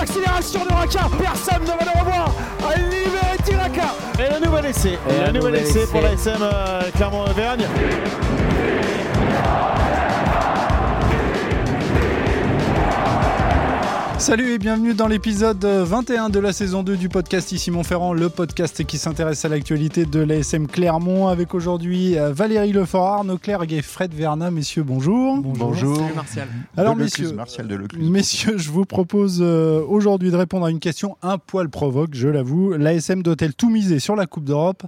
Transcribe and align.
l'accélération 0.00 0.64
de 0.64 0.72
Raka. 0.72 1.00
Personne 1.18 1.62
ne 1.62 1.66
va 1.66 1.92
le 1.92 2.00
revoir. 2.00 2.34
Libéré 2.76 3.36
Tiraka. 3.44 3.94
Et 4.18 4.32
le 4.40 4.46
nouvel 4.46 4.66
essai. 4.66 4.98
Et 5.08 5.26
le 5.26 5.32
nouvel 5.32 5.56
essai 5.56 5.86
pour 5.86 6.00
la 6.00 6.12
SM 6.12 6.38
euh, 6.40 6.82
Clermont-Auvergne. 6.96 7.66
Salut 14.20 14.52
et 14.52 14.58
bienvenue 14.58 14.92
dans 14.92 15.06
l'épisode 15.06 15.64
21 15.64 16.28
de 16.28 16.38
la 16.40 16.52
saison 16.52 16.82
2 16.82 16.98
du 16.98 17.08
podcast 17.08 17.52
Ici 17.52 17.70
Montferrand, 17.70 18.12
le 18.12 18.28
podcast 18.28 18.84
qui 18.84 18.98
s'intéresse 18.98 19.46
à 19.46 19.48
l'actualité 19.48 20.04
de 20.04 20.20
l'ASM 20.20 20.66
Clermont 20.66 21.28
avec 21.28 21.54
aujourd'hui 21.54 22.18
euh, 22.18 22.30
Valérie 22.30 22.72
Lefort, 22.72 23.06
Arnaud 23.06 23.38
Clergue 23.38 23.72
et 23.72 23.80
Fred 23.80 24.12
Verna. 24.12 24.50
Messieurs, 24.50 24.82
bonjour. 24.82 25.38
Bonjour. 25.38 25.96
Salut 25.96 26.14
Martial. 26.14 26.48
Alors 26.76 26.96
De 26.96 27.00
Lecluse, 27.00 27.22
messieurs, 27.22 27.34
Martial 27.34 27.66
de 27.66 27.74
Lecluse. 27.74 28.10
messieurs, 28.10 28.58
je 28.58 28.70
vous 28.70 28.84
propose 28.84 29.38
euh, 29.40 29.82
aujourd'hui 29.88 30.30
de 30.30 30.36
répondre 30.36 30.66
à 30.66 30.70
une 30.70 30.80
question 30.80 31.16
un 31.22 31.38
poil 31.38 31.70
provoque, 31.70 32.10
je 32.12 32.28
l'avoue. 32.28 32.74
L'ASM 32.74 33.22
doit-elle 33.22 33.54
tout 33.54 33.70
miser 33.70 34.00
sur 34.00 34.16
la 34.16 34.26
Coupe 34.26 34.44
d'Europe? 34.44 34.82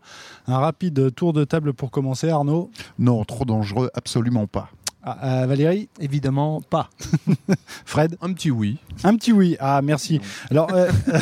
Un 0.46 0.58
rapide 0.58 1.14
tour 1.14 1.32
de 1.32 1.44
table 1.44 1.72
pour 1.72 1.90
commencer, 1.90 2.28
Arnaud? 2.28 2.70
Non, 2.98 3.24
trop 3.24 3.46
dangereux, 3.46 3.90
absolument 3.94 4.46
pas. 4.46 4.68
Ah, 5.04 5.42
euh, 5.42 5.46
Valérie 5.46 5.88
Évidemment 6.00 6.60
pas. 6.60 6.88
Fred 7.84 8.16
Un 8.20 8.32
petit 8.32 8.50
oui. 8.50 8.78
Un 9.02 9.16
petit 9.16 9.32
oui. 9.32 9.56
Ah, 9.58 9.80
merci. 9.82 10.20
Alors, 10.50 10.72
euh, 10.72 10.90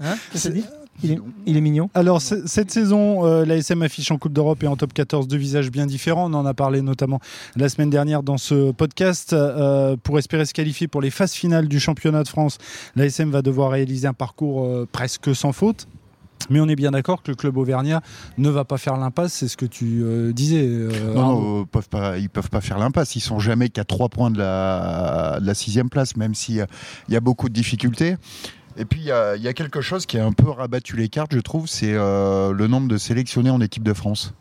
Hein 0.00 0.16
Qu'est-ce 0.32 0.48
que 0.48 0.54
dit 0.54 0.64
il 1.04 1.12
est, 1.12 1.18
il 1.46 1.56
est 1.56 1.60
mignon. 1.60 1.90
Alors, 1.94 2.20
cette 2.20 2.72
saison, 2.72 3.24
euh, 3.24 3.44
l'ASM 3.44 3.82
affiche 3.82 4.10
en 4.10 4.18
Coupe 4.18 4.32
d'Europe 4.32 4.64
et 4.64 4.66
en 4.66 4.74
top 4.74 4.92
14 4.92 5.28
deux 5.28 5.36
visages 5.36 5.70
bien 5.70 5.86
différents. 5.86 6.28
On 6.28 6.34
en 6.34 6.44
a 6.44 6.54
parlé 6.54 6.82
notamment 6.82 7.20
la 7.54 7.68
semaine 7.68 7.90
dernière 7.90 8.24
dans 8.24 8.36
ce 8.36 8.72
podcast. 8.72 9.32
Euh, 9.32 9.96
pour 10.02 10.18
espérer 10.18 10.44
se 10.44 10.54
qualifier 10.54 10.88
pour 10.88 11.00
les 11.00 11.10
phases 11.10 11.34
finales 11.34 11.68
du 11.68 11.78
championnat 11.78 12.24
de 12.24 12.28
France, 12.28 12.58
l'ASM 12.96 13.30
va 13.30 13.42
devoir 13.42 13.70
réaliser 13.70 14.08
un 14.08 14.12
parcours 14.12 14.68
presque 14.90 15.36
sans 15.36 15.52
faute. 15.52 15.86
Mais 16.50 16.60
on 16.60 16.68
est 16.68 16.76
bien 16.76 16.90
d'accord 16.90 17.22
que 17.22 17.30
le 17.30 17.34
club 17.36 17.56
auvergnat 17.56 18.00
ne 18.38 18.48
va 18.48 18.64
pas 18.64 18.78
faire 18.78 18.96
l'impasse, 18.96 19.32
c'est 19.34 19.48
ce 19.48 19.56
que 19.56 19.66
tu 19.66 20.00
euh, 20.02 20.32
disais. 20.32 20.64
euh, 20.66 21.14
Non, 21.14 21.60
euh, 21.60 21.64
peuvent 21.64 21.88
pas, 21.88 22.18
ils 22.18 22.28
peuvent 22.30 22.50
pas 22.50 22.60
faire 22.60 22.78
l'impasse. 22.78 23.16
Ils 23.16 23.20
sont 23.20 23.38
jamais 23.38 23.68
qu'à 23.68 23.84
trois 23.84 24.08
points 24.08 24.30
de 24.30 24.38
la, 24.38 25.38
de 25.40 25.46
la 25.46 25.54
sixième 25.54 25.88
place, 25.90 26.16
même 26.16 26.34
s'il 26.34 26.66
y 27.08 27.16
a 27.16 27.20
beaucoup 27.20 27.48
de 27.48 27.54
difficultés. 27.54 28.16
Et 28.76 28.84
puis, 28.84 29.00
il 29.00 29.06
y, 29.06 29.12
a- 29.12 29.34
il 29.36 29.42
y 29.42 29.48
a 29.48 29.52
quelque 29.54 29.80
chose 29.80 30.06
qui 30.06 30.18
a 30.18 30.24
un 30.24 30.32
peu 30.32 30.48
rabattu 30.50 30.96
les 30.96 31.08
cartes, 31.08 31.34
je 31.34 31.40
trouve, 31.40 31.66
c'est 31.66 31.92
euh, 31.94 32.52
le 32.52 32.66
nombre 32.68 32.86
de 32.88 32.96
sélectionnés 32.96 33.50
en 33.50 33.60
équipe 33.60 33.82
de 33.82 33.92
France. 33.92 34.34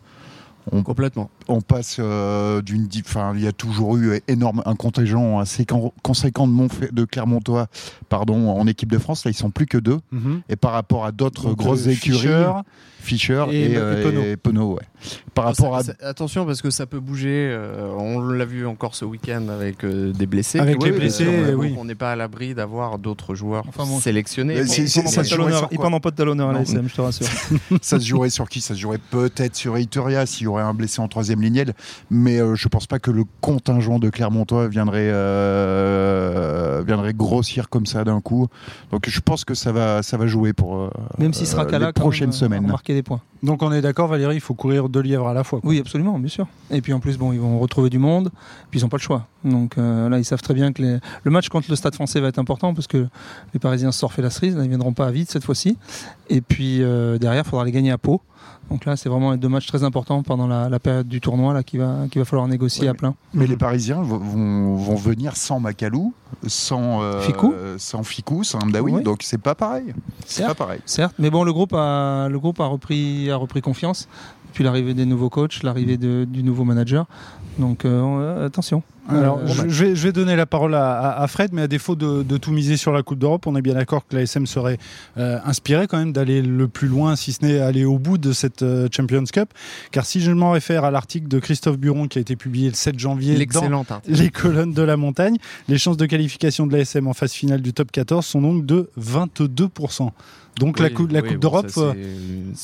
On, 0.71 0.83
Complètement. 0.83 1.29
on 1.47 1.61
passe 1.61 1.97
euh, 1.99 2.61
d'une. 2.61 2.87
Enfin, 3.05 3.33
il 3.35 3.43
y 3.43 3.47
a 3.47 3.51
toujours 3.51 3.97
eu 3.97 4.19
énorme, 4.27 4.61
un 4.65 4.75
contingent 4.75 5.39
assez 5.39 5.65
con- 5.65 5.93
conséquent 6.03 6.47
de, 6.47 7.05
Clermontois 7.05 7.67
pardon, 8.09 8.49
en 8.49 8.67
équipe 8.67 8.91
de 8.91 8.97
France. 8.97 9.25
Là, 9.25 9.31
ils 9.31 9.37
sont 9.37 9.49
plus 9.49 9.65
que 9.65 9.77
deux. 9.77 9.99
Mhm. 10.11 10.41
Et 10.49 10.55
par 10.55 10.71
rapport 10.73 11.05
à 11.05 11.11
d'autres 11.11 11.49
Donc, 11.49 11.57
grosses 11.57 11.87
euh, 11.87 11.91
écuries, 11.91 12.27
Fischer, 12.99 13.45
et- 13.51 13.71
et, 13.71 13.77
euh, 13.77 14.03
Penaud. 14.03 14.21
et 14.23 14.35
Penaud, 14.37 14.73
ouais. 14.73 14.81
Par 15.33 15.45
rapport 15.45 15.77
à 15.77 15.83
Ça- 15.83 15.93
attention 16.01 16.45
parce 16.45 16.61
que 16.61 16.69
ça 16.69 16.85
peut 16.85 16.99
bouger. 16.99 17.47
euh, 17.51 17.89
on 17.97 18.19
l'a 18.19 18.43
vu 18.43 18.65
encore 18.65 18.95
ce 18.95 19.05
week-end 19.05 19.47
avec 19.49 19.83
euh, 19.85 20.11
des 20.11 20.25
blessés. 20.25 20.59
Avec 20.59 20.83
les 20.83 20.91
blessés, 20.91 21.53
oui. 21.55 21.73
On 21.77 21.85
n'est 21.85 21.95
pas 21.95 22.11
à 22.11 22.15
l'abri 22.17 22.53
d'avoir 22.55 22.97
d'autres 22.99 23.35
joueurs 23.35 23.63
Enfin, 23.69 23.85
bon, 23.85 23.99
sélectionnés. 23.99 24.57
Ils 24.59 24.89
sur 24.89 25.03
quoi 25.03 25.11
pas 26.01 26.11
de 26.11 26.15
talonneur 26.15 26.49
à 26.49 26.53
l'ASM, 26.53 26.87
je 26.89 26.95
te 26.95 27.01
rassure. 27.01 27.27
ça 27.81 27.99
se 27.99 28.05
jouerait 28.05 28.29
sur 28.29 28.49
qui? 28.49 28.59
Ça 28.59 28.73
se 28.75 28.79
jouerait 28.79 28.99
peut-être 29.11 29.55
sur 29.55 29.77
Ituria 29.77 30.25
s'il 30.25 30.45
y 30.45 30.47
aurait 30.57 30.67
un 30.69 30.73
blessé 30.73 31.01
en 31.01 31.07
troisième 31.07 31.41
lignelle, 31.41 31.73
mais 32.09 32.39
euh, 32.39 32.55
je 32.55 32.67
pense 32.67 32.87
pas 32.87 32.99
que 32.99 33.11
le 33.11 33.23
contingent 33.41 33.99
de 33.99 34.09
Clermontois 34.09 34.67
viendrait, 34.67 35.09
euh, 35.11 36.83
viendrait 36.85 37.13
grossir 37.13 37.69
comme 37.69 37.85
ça 37.85 38.03
d'un 38.03 38.21
coup. 38.21 38.47
Donc 38.91 39.07
je 39.09 39.19
pense 39.19 39.45
que 39.45 39.53
ça 39.53 39.71
va, 39.71 40.03
ça 40.03 40.17
va 40.17 40.27
jouer 40.27 40.53
pour 40.53 40.75
euh, 40.77 40.89
Même 41.17 41.33
s'il 41.33 41.47
sera 41.47 41.65
euh, 41.65 41.79
les 41.79 41.93
prochaines 41.93 42.27
même, 42.27 42.33
semaines. 42.33 42.67
marquer 42.67 42.93
des 42.93 43.03
points. 43.03 43.21
Donc 43.43 43.61
on 43.61 43.71
est 43.71 43.81
d'accord, 43.81 44.07
Valérie, 44.07 44.35
il 44.35 44.41
faut 44.41 44.55
courir 44.55 44.89
deux 44.89 45.01
lièvres 45.01 45.27
à 45.27 45.33
la 45.33 45.43
fois. 45.43 45.61
quoi. 45.61 45.69
Oui, 45.69 45.79
absolument, 45.79 46.17
bien 46.17 46.27
sûr. 46.29 46.47
Et 46.71 46.81
puis 46.81 46.93
en 46.93 46.99
plus, 46.99 47.17
bon, 47.17 47.33
ils 47.33 47.39
vont 47.39 47.59
retrouver 47.59 47.89
du 47.89 47.99
monde, 47.99 48.31
puis 48.71 48.79
ils 48.79 48.83
n'ont 48.83 48.89
pas 48.89 48.97
le 48.97 49.01
choix. 49.01 49.27
Donc 49.43 49.77
euh, 49.77 50.09
là, 50.09 50.17
ils 50.17 50.25
savent 50.25 50.41
très 50.41 50.53
bien 50.53 50.73
que 50.73 50.81
les- 50.81 50.97
le 51.23 51.31
match 51.31 51.47
contre 51.49 51.67
le 51.69 51.75
Stade 51.75 51.93
français 51.95 52.19
va 52.19 52.27
être 52.29 52.39
important 52.39 52.73
parce 52.73 52.87
que 52.87 53.07
les 53.53 53.59
Parisiens 53.59 53.91
se 53.91 53.99
sont 53.99 54.07
refait 54.07 54.21
la 54.21 54.29
cerise, 54.31 54.55
là, 54.55 54.61
ils 54.61 54.65
ne 54.65 54.69
viendront 54.69 54.93
pas 54.93 55.07
à 55.07 55.11
vide 55.11 55.29
cette 55.29 55.43
fois-ci. 55.43 55.77
Et 56.29 56.41
puis 56.41 56.81
euh, 56.81 57.17
derrière, 57.17 57.43
il 57.45 57.49
faudra 57.49 57.65
les 57.65 57.71
gagner 57.71 57.91
à 57.91 57.97
Pau. 57.97 58.21
Donc 58.71 58.83
là, 58.85 58.97
c'est 58.97 59.07
vraiment 59.07 59.31
les 59.31 59.37
deux 59.37 59.47
matchs 59.47 59.67
très 59.67 59.83
importants 59.85 60.23
pendant 60.23 60.46
la, 60.47 60.69
la 60.69 60.79
période 60.79 61.07
du 61.07 61.21
tournoi 61.21 61.53
là, 61.53 61.63
qu'il 61.63 61.79
va, 61.79 62.05
qu'il 62.11 62.19
va 62.19 62.25
falloir 62.25 62.47
négocier 62.47 62.83
Ouais, 62.83 62.89
à 62.89 62.93
plein. 62.93 63.15
Mais 63.33 63.47
les 63.47 63.57
Parisiens 63.57 64.01
vont, 64.01 64.95
venir 64.95 65.35
sans 65.37 65.59
Macalou, 65.59 66.13
sans 66.47 67.01
euh, 67.01 67.21
Ficou 67.21 67.53
sans 67.77 68.03
Ficou, 68.03 68.43
sans 68.43 68.59
Amdaoui, 68.59 68.91
Oui. 68.93 69.03
donc 69.03 69.21
c'est 69.23 69.37
pas 69.37 69.55
pareil. 69.55 69.93
C'est 70.25 70.37
Certes. 70.43 70.57
pas 70.57 70.65
pareil. 70.65 70.79
Certes, 70.85 71.15
mais 71.19 71.29
bon, 71.29 71.43
le 71.43 71.53
groupe 71.53 71.73
a, 71.73 72.27
le 72.29 72.39
groupe 72.39 72.59
a, 72.59 72.65
repris, 72.65 73.29
a 73.31 73.35
repris 73.35 73.61
confiance. 73.61 74.07
Puis 74.57 74.63
l'arrivée 74.63 74.95
des 74.95 75.05
nouveaux 75.05 75.29
coachs, 75.29 75.61
l'arrivée 75.61 75.97
de- 75.97 76.25
du 76.27 76.41
nouveau 76.41 76.63
manager. 76.63 77.05
Donc 77.59 77.85
euh, 77.85 77.89
euh, 77.91 78.47
attention. 78.47 78.81
Alors, 79.07 79.37
Euh, 79.37 79.45
je, 79.47 79.69
je 79.69 79.85
vais, 79.85 79.95
je 79.95 80.01
vais 80.07 80.11
donner 80.11 80.35
la 80.35 80.47
parole 80.47 80.73
à, 80.73 81.23
Fred, 81.29 81.51
mais 81.53 81.61
à 81.61 81.67
défaut 81.67 81.95
de, 81.95 82.23
de 82.23 82.37
tout 82.37 82.51
miser 82.51 82.75
sur 82.75 82.91
la 82.91 83.03
Coupe 83.03 83.19
d'Europe, 83.19 83.45
on 83.45 83.55
est 83.55 83.61
bien 83.61 83.75
d'accord 83.75 84.05
que 84.07 84.15
l'ASM 84.15 84.47
serait 84.47 84.79
euh, 85.17 85.37
inspiré 85.45 85.85
quand 85.85 85.97
même 85.99 86.11
d'aller 86.11 86.41
le 86.41 86.67
plus 86.67 86.87
loin, 86.87 87.15
si 87.15 87.33
ce 87.33 87.45
n'est 87.45 87.59
aller 87.59 87.85
au 87.85 87.99
bout 87.99 88.17
de 88.17 88.31
cette 88.33 88.63
euh, 88.63 88.87
Champions 88.91 89.23
Cup. 89.31 89.49
Car 89.91 90.05
si 90.07 90.19
je 90.21 90.31
m'en 90.31 90.51
réfère 90.51 90.83
à 90.85 90.89
l'article 90.91 91.27
de 91.27 91.37
Christophe 91.39 91.77
Buron 91.77 92.07
qui 92.07 92.17
a 92.17 92.21
été 92.21 92.35
publié 92.35 92.67
le 92.69 92.75
7 92.75 92.97
janvier 92.99 93.35
dans 93.53 93.61
les 94.07 94.29
colonnes 94.29 94.73
de 94.73 94.81
la 94.81 94.97
montagne, 94.97 95.37
les 95.69 95.77
chances 95.77 95.97
de 95.97 96.05
qualification 96.07 96.65
de 96.65 96.75
l'ASM 96.75 97.05
en 97.07 97.13
phase 97.13 97.31
finale 97.31 97.61
du 97.61 97.73
top 97.73 97.91
14 97.91 98.25
sont 98.25 98.41
donc 98.41 98.65
de 98.65 98.89
22%. 98.99 100.09
Donc 100.59 100.79
la, 100.79 100.89
cou- 100.89 101.05
la 101.05 101.19
oui, 101.21 101.27
Coupe 101.27 101.33
bon, 101.35 101.39
d'Europe, 101.39 101.65
euh, 101.77 101.93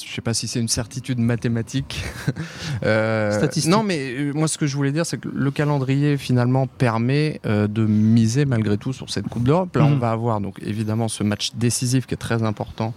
je 0.03 0.11
sais 0.15 0.21
pas 0.21 0.33
si 0.33 0.47
c'est 0.47 0.59
une 0.59 0.67
certitude 0.67 1.19
mathématique. 1.19 1.82
Euh. 2.85 3.47
Non, 3.67 3.83
mais 3.83 3.99
euh, 4.13 4.31
moi, 4.33 4.47
ce 4.47 4.57
que 4.57 4.65
je 4.67 4.75
voulais 4.75 4.91
dire, 4.91 5.05
c'est 5.05 5.17
que 5.17 5.29
le 5.33 5.51
calendrier 5.51 6.17
finalement 6.17 6.67
permet 6.67 7.39
euh, 7.45 7.67
de 7.67 7.85
miser 7.85 8.45
malgré 8.45 8.77
tout 8.77 8.91
sur 8.93 9.09
cette 9.09 9.27
Coupe 9.27 9.43
d'Europe. 9.43 9.75
Là, 9.75 9.83
Mhm. 9.83 9.93
on 9.93 9.97
va 9.97 10.11
avoir 10.11 10.41
donc 10.41 10.55
évidemment 10.65 11.07
ce 11.07 11.23
match 11.23 11.51
décisif 11.55 12.05
qui 12.05 12.13
est 12.13 12.17
très 12.17 12.43
important 12.43 12.93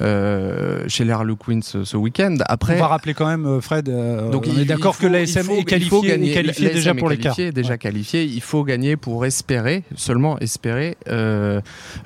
euh, 0.00 0.84
chez 0.88 1.04
les 1.04 1.12
Harlequins 1.12 1.60
ce, 1.62 1.84
ce 1.84 1.96
week-end. 1.96 2.34
on 2.38 2.42
Après, 2.48 2.76
va 2.78 2.88
rappeler 2.88 3.14
quand 3.14 3.26
même, 3.26 3.60
Fred, 3.60 3.86
donc 4.30 4.44
on 4.46 4.52
il- 4.52 4.60
est 4.60 4.64
d'accord 4.64 4.98
que 4.98 5.06
l'ASM 5.06 5.50
est 5.50 5.64
qualifié, 5.64 6.00
gagner. 6.08 6.30
est 6.30 6.34
qualifié 6.34 6.64
L'ASM 6.66 6.74
déjà 6.76 6.94
pour 6.94 7.08
les 7.10 7.18
quarts. 7.18 7.36
Déjà 7.36 7.70
Ouais. 7.72 7.78
qualifié, 7.78 8.24
il 8.24 8.40
faut 8.40 8.64
gagner 8.64 8.96
pour 8.96 9.24
espérer, 9.26 9.84
seulement 9.94 10.38
espérer, 10.40 10.96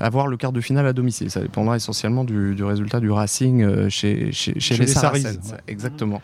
avoir 0.00 0.26
le 0.26 0.36
quart 0.36 0.52
de 0.52 0.60
finale 0.60 0.86
à 0.86 0.92
domicile. 0.92 1.30
Ça 1.30 1.40
dépendra 1.40 1.76
essentiellement 1.76 2.24
du, 2.24 2.54
du 2.54 2.64
résultat 2.64 3.00
du 3.00 3.10
Racing 3.10 3.88
chez, 3.88 4.32
chez, 4.32 4.54
chez 4.54 4.60
Chez 4.60 4.74
les, 4.74 4.80
les 4.80 4.86
Saracens. 4.88 5.22
Saracens, 5.22 5.52
ouais. 5.52 5.58
Exactement. 5.68 6.11
Euh, 6.12 6.18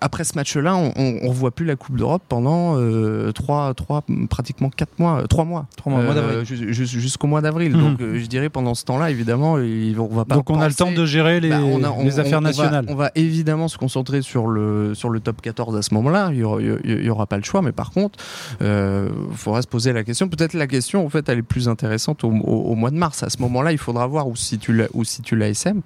après 0.00 0.24
ce 0.24 0.34
match-là, 0.36 0.76
on 0.76 0.92
ne 1.22 1.28
revoit 1.28 1.50
plus 1.50 1.64
la 1.66 1.76
Coupe 1.76 1.96
d'Europe 1.96 2.22
pendant 2.28 2.76
euh, 2.78 3.32
trois, 3.32 3.72
trois, 3.74 4.02
pratiquement 4.28 4.70
4 4.70 4.98
mois, 4.98 5.22
3 5.28 5.44
mois. 5.44 5.66
Trois 5.76 5.92
mois, 5.92 6.02
mois 6.02 6.12
Euh, 6.14 6.42
d'avril. 6.42 6.44
jus- 6.46 6.72
jus- 6.72 6.86
Jusqu'au 7.00 7.26
mois 7.26 7.40
d'avril. 7.40 7.72
Mhm. 7.76 7.80
Donc 7.80 8.00
euh, 8.00 8.18
je 8.18 8.26
dirais 8.26 8.48
pendant 8.48 8.74
ce 8.74 8.84
temps-là, 8.84 9.10
évidemment, 9.10 9.56
vont- 9.56 10.08
on 10.10 10.14
va 10.14 10.24
pas 10.24 10.34
Donc 10.34 10.50
on 10.50 10.60
a 10.60 10.68
le 10.68 10.74
temps 10.74 10.90
de 10.90 11.06
gérer 11.06 11.40
les, 11.40 11.50
bah, 11.50 11.60
on 11.62 11.82
a- 11.84 11.90
on- 11.90 12.02
les 12.04 12.18
affaires 12.18 12.38
on- 12.38 12.42
on 12.42 12.44
va- 12.44 12.48
nationales. 12.48 12.84
On 12.88 12.94
va, 12.94 13.10
évidemment 13.14 13.68
se 13.68 13.78
concentrer 13.78 14.22
sur 14.22 14.46
le, 14.48 14.94
sur 14.94 15.10
le 15.10 15.20
top 15.20 15.40
14 15.42 15.76
à 15.76 15.82
ce 15.82 15.94
moment-là. 15.94 16.28
Il 16.32 16.38
n'y 16.38 16.42
aura, 16.42 16.60
il 16.60 17.12
pas 17.28 17.36
le 17.36 17.42
choix. 17.44 17.62
Mais 17.62 17.72
par 17.72 17.90
contre, 17.90 18.18
il 18.60 19.08
faudra 19.36 19.62
se 19.62 19.66
poser 19.68 19.92
la 19.92 20.04
question. 20.04 20.28
Peut-être 20.28 20.54
la 20.54 20.66
question, 20.66 21.04
en 21.04 21.08
fait, 21.08 21.28
elle 21.28 21.38
est 21.38 21.42
plus 21.42 21.68
intéressante 21.68 22.24
au, 22.24 22.28
au- 22.30 22.70
au 22.70 22.74
mois 22.74 22.90
de 22.90 22.96
mars. 22.96 23.22
À 23.22 23.30
ce 23.30 23.38
moment-là, 23.42 23.72
il 23.72 23.78
faudra 23.78 24.06
voir 24.06 24.26
où 24.28 24.36
situe 24.36 24.82
où 24.94 25.04
situe 25.04 25.36
l'ASM. 25.36 25.80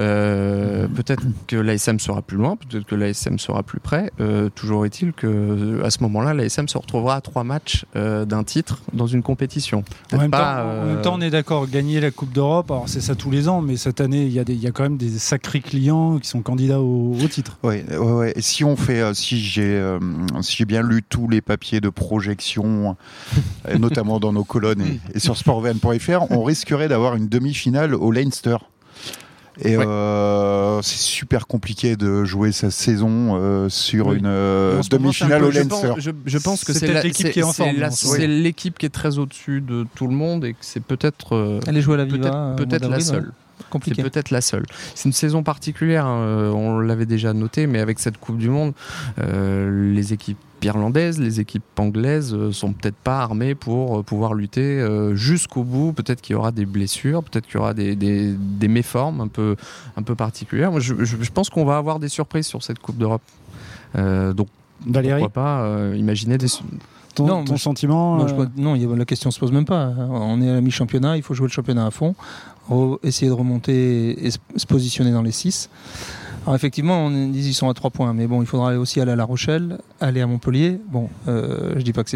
Euh, 0.00 0.86
peut-être 0.88 1.22
que 1.46 1.56
l'ASM 1.56 1.98
sera 1.98 2.22
plus 2.22 2.36
loin. 2.36 2.45
Peut-être 2.54 2.86
que 2.86 2.94
l'ASM 2.94 3.38
sera 3.38 3.64
plus 3.64 3.80
près. 3.80 4.12
Euh, 4.20 4.48
toujours 4.50 4.86
est-il 4.86 5.12
que 5.12 5.82
à 5.82 5.90
ce 5.90 6.02
moment-là, 6.02 6.34
l'ASM 6.34 6.68
se 6.68 6.78
retrouvera 6.78 7.16
à 7.16 7.20
trois 7.20 7.42
matchs 7.42 7.84
euh, 7.96 8.24
d'un 8.24 8.44
titre 8.44 8.82
dans 8.92 9.06
une 9.06 9.22
compétition. 9.22 9.82
En 10.12 10.18
même, 10.18 10.30
pas, 10.30 10.38
temps, 10.38 10.60
en 10.60 10.72
euh, 10.72 10.94
même 10.94 11.02
temps, 11.02 11.14
on 11.16 11.20
est 11.20 11.30
d'accord, 11.30 11.66
gagner 11.66 12.00
la 12.00 12.10
Coupe 12.10 12.32
d'Europe, 12.32 12.70
alors 12.70 12.88
c'est 12.88 13.00
ça 13.00 13.14
tous 13.14 13.30
les 13.30 13.48
ans, 13.48 13.60
mais 13.60 13.76
cette 13.76 14.00
année, 14.00 14.24
il 14.24 14.32
y, 14.32 14.38
a 14.38 14.44
y 14.46 14.72
quand 14.72 14.84
même 14.84 14.96
des 14.96 15.18
sacrés 15.18 15.60
clients 15.60 16.18
qui 16.18 16.28
sont 16.28 16.42
candidats 16.42 16.80
au, 16.80 17.14
au 17.14 17.28
titre. 17.28 17.58
Ouais, 17.62 17.84
ouais, 17.96 18.34
si 18.38 18.64
on 18.64 18.76
fait, 18.76 19.00
euh, 19.00 19.14
si 19.14 19.40
j'ai, 19.40 19.74
euh, 19.74 19.98
si 20.42 20.64
bien 20.64 20.82
lu 20.82 21.02
tous 21.02 21.28
les 21.28 21.40
papiers 21.40 21.80
de 21.80 21.88
projection, 21.88 22.96
notamment 23.78 24.20
dans 24.20 24.32
nos 24.32 24.44
colonnes 24.44 24.82
et, 24.82 25.00
et 25.14 25.18
sur 25.18 25.36
sportvan.fr, 25.36 26.30
on 26.30 26.42
risquerait 26.42 26.88
d'avoir 26.88 27.16
une 27.16 27.28
demi-finale 27.28 27.94
au 27.94 28.10
Leinster. 28.10 28.56
Et 29.62 29.76
Ouais. 29.76 29.84
euh, 29.86 30.82
c'est 30.82 30.98
super 30.98 31.46
compliqué 31.46 31.96
de 31.96 32.24
jouer 32.24 32.52
sa 32.52 32.70
saison 32.70 33.36
euh, 33.40 33.68
sur 33.70 34.08
Oui. 34.08 34.18
une 34.18 34.26
euh, 34.26 34.82
demi-finale 34.90 35.42
un 35.42 35.46
au 35.46 35.50
Leinster. 35.50 35.88
pense, 35.88 36.00
je, 36.00 36.10
je 36.26 36.38
pense 36.38 36.64
que 36.64 36.72
C'est 36.74 37.02
l'équipe 37.02 37.30
qui 37.30 37.40
est 37.40 37.42
en 37.42 37.52
c'est 37.52 37.64
forme 37.64 37.76
l'équipe 38.26 38.78
qui 38.78 38.84
est 38.86 38.90
très 38.90 39.18
au-dessus 39.18 39.62
de 39.62 39.86
tout 39.94 40.06
le 40.08 40.14
monde 40.14 40.44
et 40.44 40.52
que 40.52 40.58
c'est 40.60 40.82
peut-être 40.82 41.34
euh, 41.34 41.60
à 41.94 41.96
la 41.96 42.04
Viva. 42.04 42.54
peut-être 42.56 42.84
euh, 42.84 42.90
la 42.90 43.00
seule. 43.00 43.32
C'est 43.84 44.02
peut-être 44.02 44.30
la 44.30 44.40
seule. 44.40 44.64
C'est 44.94 45.08
une 45.08 45.12
saison 45.12 45.42
particulière, 45.42 46.06
hein, 46.06 46.52
on 46.54 46.78
l'avait 46.78 47.06
déjà 47.06 47.32
noté, 47.32 47.66
mais 47.66 47.80
avec 47.80 47.98
cette 47.98 48.18
Coupe 48.18 48.38
du 48.38 48.48
Monde, 48.48 48.72
euh, 49.18 49.92
les 49.94 50.12
équipes 50.12 50.38
irlandaises, 50.62 51.18
les 51.18 51.40
équipes 51.40 51.62
anglaises 51.78 52.34
euh, 52.34 52.50
sont 52.50 52.72
peut-être 52.72 52.96
pas 52.96 53.20
armées 53.20 53.54
pour 53.54 53.98
euh, 53.98 54.02
pouvoir 54.02 54.34
lutter 54.34 54.84
jusqu'au 55.14 55.64
bout. 55.64 55.92
Peut-être 55.92 56.20
qu'il 56.20 56.34
y 56.34 56.36
aura 56.36 56.52
des 56.52 56.66
blessures, 56.66 57.22
peut-être 57.22 57.46
qu'il 57.46 57.56
y 57.56 57.58
aura 57.58 57.74
des, 57.74 57.94
des, 57.96 58.68
méformes 58.68 59.20
un 59.20 59.28
peu, 59.28 59.56
un 59.96 60.02
peu 60.02 60.14
particulières. 60.14 60.70
Moi, 60.70 60.80
je, 60.80 61.04
je, 61.04 61.30
pense 61.30 61.50
qu'on 61.50 61.64
va 61.64 61.76
avoir 61.76 61.98
des 61.98 62.08
surprises 62.08 62.46
sur 62.46 62.62
cette 62.62 62.78
Coupe 62.78 62.98
d'Europe. 62.98 63.22
donc, 63.94 64.48
Valérie 64.86 65.22
pourquoi 65.22 65.42
pas 65.42 65.94
imaginer 65.94 66.36
des. 66.38 66.48
Ton, 67.16 67.26
non, 67.26 67.44
ton 67.44 67.56
sentiment 67.56 68.18
Non, 68.56 68.74
la 68.74 69.04
question 69.06 69.30
se 69.30 69.40
pose 69.40 69.50
même 69.50 69.64
pas. 69.64 69.90
On 70.10 70.40
est 70.42 70.50
à 70.50 70.52
la 70.54 70.60
mi-championnat, 70.60 71.16
il 71.16 71.22
faut 71.22 71.34
jouer 71.34 71.46
le 71.46 71.52
championnat 71.52 71.86
à 71.86 71.90
fond, 71.90 72.14
essayer 73.02 73.28
de 73.28 73.34
remonter 73.34 74.26
et 74.26 74.30
se 74.30 74.66
positionner 74.68 75.12
dans 75.12 75.22
les 75.22 75.32
6. 75.32 75.70
Alors 76.46 76.54
effectivement, 76.54 77.06
on 77.06 77.28
dit 77.30 77.42
qu'ils 77.42 77.54
sont 77.54 77.68
à 77.68 77.74
3 77.74 77.90
points, 77.90 78.12
mais 78.14 78.28
bon, 78.28 78.40
il 78.40 78.46
faudra 78.46 78.78
aussi 78.78 79.00
aller 79.00 79.10
à 79.10 79.16
La 79.16 79.24
Rochelle, 79.24 79.78
aller 80.00 80.20
à 80.20 80.28
Montpellier. 80.28 80.80
Bon, 80.88 81.08
euh, 81.26 81.74
je 81.76 81.82
dis 81.82 81.92
pas 81.92 82.04
que 82.04 82.10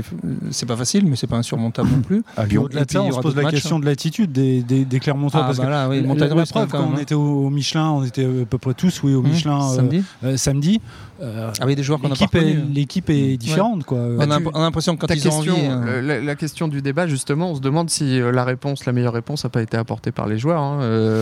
c'est 0.53 0.67
pas 0.67 0.77
facile, 0.77 1.05
mais 1.07 1.17
c'est 1.17 1.27
pas 1.27 1.37
insurmontable 1.37 1.91
non 1.91 2.01
plus. 2.01 2.23
À 2.37 2.47
Lyon, 2.47 2.69
de 2.71 2.99
on 2.99 3.13
se 3.13 3.21
pose 3.21 3.35
la 3.35 3.51
question 3.51 3.81
de 3.81 3.85
l'attitude 3.85 4.31
des, 4.31 4.63
des, 4.63 4.85
des 4.85 5.01
Clermontois. 5.01 5.41
Ah, 5.43 5.47
parce 5.47 5.59
bah 5.59 5.69
là, 5.69 5.89
oui, 5.89 6.01
la, 6.03 6.29
la, 6.29 6.47
preuve, 6.47 6.69
quand 6.69 6.89
on 6.93 6.97
hein. 6.97 7.01
était 7.01 7.15
au, 7.15 7.51
Michelin, 7.51 7.91
on 7.91 8.05
était 8.05 8.25
à 8.25 8.47
peu 8.49 8.57
près 8.57 8.73
tous, 8.73 9.03
oui, 9.03 9.15
au 9.15 9.23
mmh, 9.23 9.29
Michelin 9.29 9.61
samedi. 9.69 10.05
Euh, 10.23 10.37
samedi. 10.37 10.81
Euh, 11.21 11.51
ah 11.61 11.67
oui, 11.67 11.77
des 11.77 11.83
joueurs 11.83 12.01
qu'on 12.01 12.11
a 12.11 12.15
pas 12.15 12.39
L'équipe 12.73 13.11
est 13.11 13.37
différente, 13.37 13.85
quoi. 13.85 13.99
On 13.99 14.31
a, 14.31 14.39
l'impression 14.61 14.97
que 14.97 15.07
quand 15.07 15.15
ils 15.15 15.29
ont 15.29 15.33
envie, 15.33 15.51
hein. 15.51 16.01
la, 16.01 16.21
la, 16.21 16.35
question 16.37 16.69
du 16.69 16.81
débat, 16.81 17.07
justement, 17.07 17.51
on 17.51 17.57
se 17.57 17.61
demande 17.61 17.91
si 17.91 18.21
la 18.21 18.45
réponse, 18.45 18.87
la 18.87 18.93
meilleure 18.93 19.13
réponse, 19.13 19.45
n'a 19.45 19.51
pas 19.51 19.61
été 19.61 19.77
apportée 19.77 20.13
par 20.13 20.29
les 20.29 20.39
joueurs. 20.39 20.63
Hein. 20.63 20.79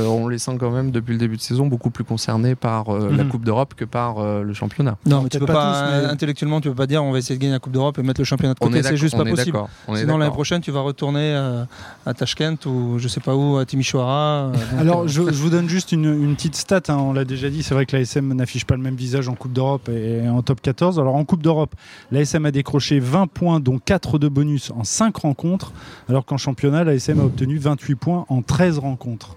on 0.08 0.28
les 0.28 0.38
sent 0.38 0.56
quand 0.60 0.70
même 0.70 0.90
depuis 0.90 1.12
le 1.12 1.18
début 1.18 1.36
de 1.36 1.42
saison 1.42 1.66
beaucoup 1.66 1.90
plus 1.90 2.04
concernés 2.04 2.54
par 2.54 2.90
la 2.98 3.24
mmh. 3.24 3.28
Coupe 3.28 3.44
d'Europe 3.44 3.74
que 3.74 3.84
par 3.84 4.18
euh, 4.18 4.42
le 4.42 4.52
championnat. 4.54 4.96
Non, 5.06 5.22
mais 5.22 5.28
tu 5.28 5.38
peux 5.38 5.46
pas, 5.46 6.08
intellectuellement, 6.08 6.60
tu 6.60 6.68
peux 6.68 6.74
pas 6.74 6.86
dire 6.86 7.02
on 7.02 7.12
va 7.12 7.18
essayer 7.18 7.36
de 7.36 7.40
gagner 7.40 7.52
la 7.52 7.58
Coupe 7.58 7.72
d'Europe 7.72 7.98
et 7.98 8.02
mettre 8.02 8.20
le 8.20 8.24
championnat 8.24 8.54
de 8.54 8.58
côté. 8.58 8.82
C'est 8.82 8.96
juste 8.96 9.16
pas 9.16 9.24
possible. 9.24 9.58
Sinon 9.94 10.18
l'année 10.18 10.32
prochaine, 10.32 10.60
tu 10.60 10.70
vas 10.70 10.80
retourner 10.80 11.34
à, 11.34 11.66
à, 12.06 12.14
Tashkent 12.14 12.66
ou 12.66 12.98
je 12.98 13.08
sais 13.08 13.20
pas 13.20 13.34
où, 13.34 13.56
à 13.56 13.64
Timisoara. 13.64 14.18
Euh, 14.18 14.52
Alors 14.78 15.08
je, 15.08 15.20
vous 15.20 15.50
donne 15.50 15.68
juste 15.68 15.92
une, 15.92 16.34
petite 16.34 16.56
stat. 16.56 16.82
Hein, 16.88 16.96
on 16.98 17.12
l'a 17.12 17.24
déjà 17.24 17.50
dit, 17.50 17.62
c'est 17.62 17.74
vrai 17.74 17.86
que 17.86 17.96
l'ASM 17.96 18.32
n'affiche 18.34 18.64
pas 18.64 18.76
le 18.76 18.82
même 18.82 18.96
visage 18.96 19.28
en 19.28 19.34
Coupe 19.34 19.52
d'Europe 19.52 19.88
et 19.88 20.28
en 20.28 20.42
top 20.42 20.60
14. 20.60 20.98
Alors 20.98 21.16
en 21.16 21.24
Coupe 21.24 21.42
d'Europe, 21.42 21.74
l'ASM 22.10 22.46
a 22.46 22.50
décroché 22.50 22.98
20 23.00 23.26
points, 23.26 23.60
dont 23.60 23.78
4 23.78 24.18
de 24.18 24.28
bonus 24.28 24.70
en 24.70 24.84
5 24.84 25.16
rencontres, 25.16 25.72
alors 26.08 26.24
qu'en 26.24 26.36
championnat, 26.36 26.84
l'ASM 26.84 27.20
a 27.20 27.24
obtenu 27.24 27.58
28 27.58 27.94
points 27.94 28.26
en 28.28 28.42
13 28.42 28.78
rencontres. 28.78 29.36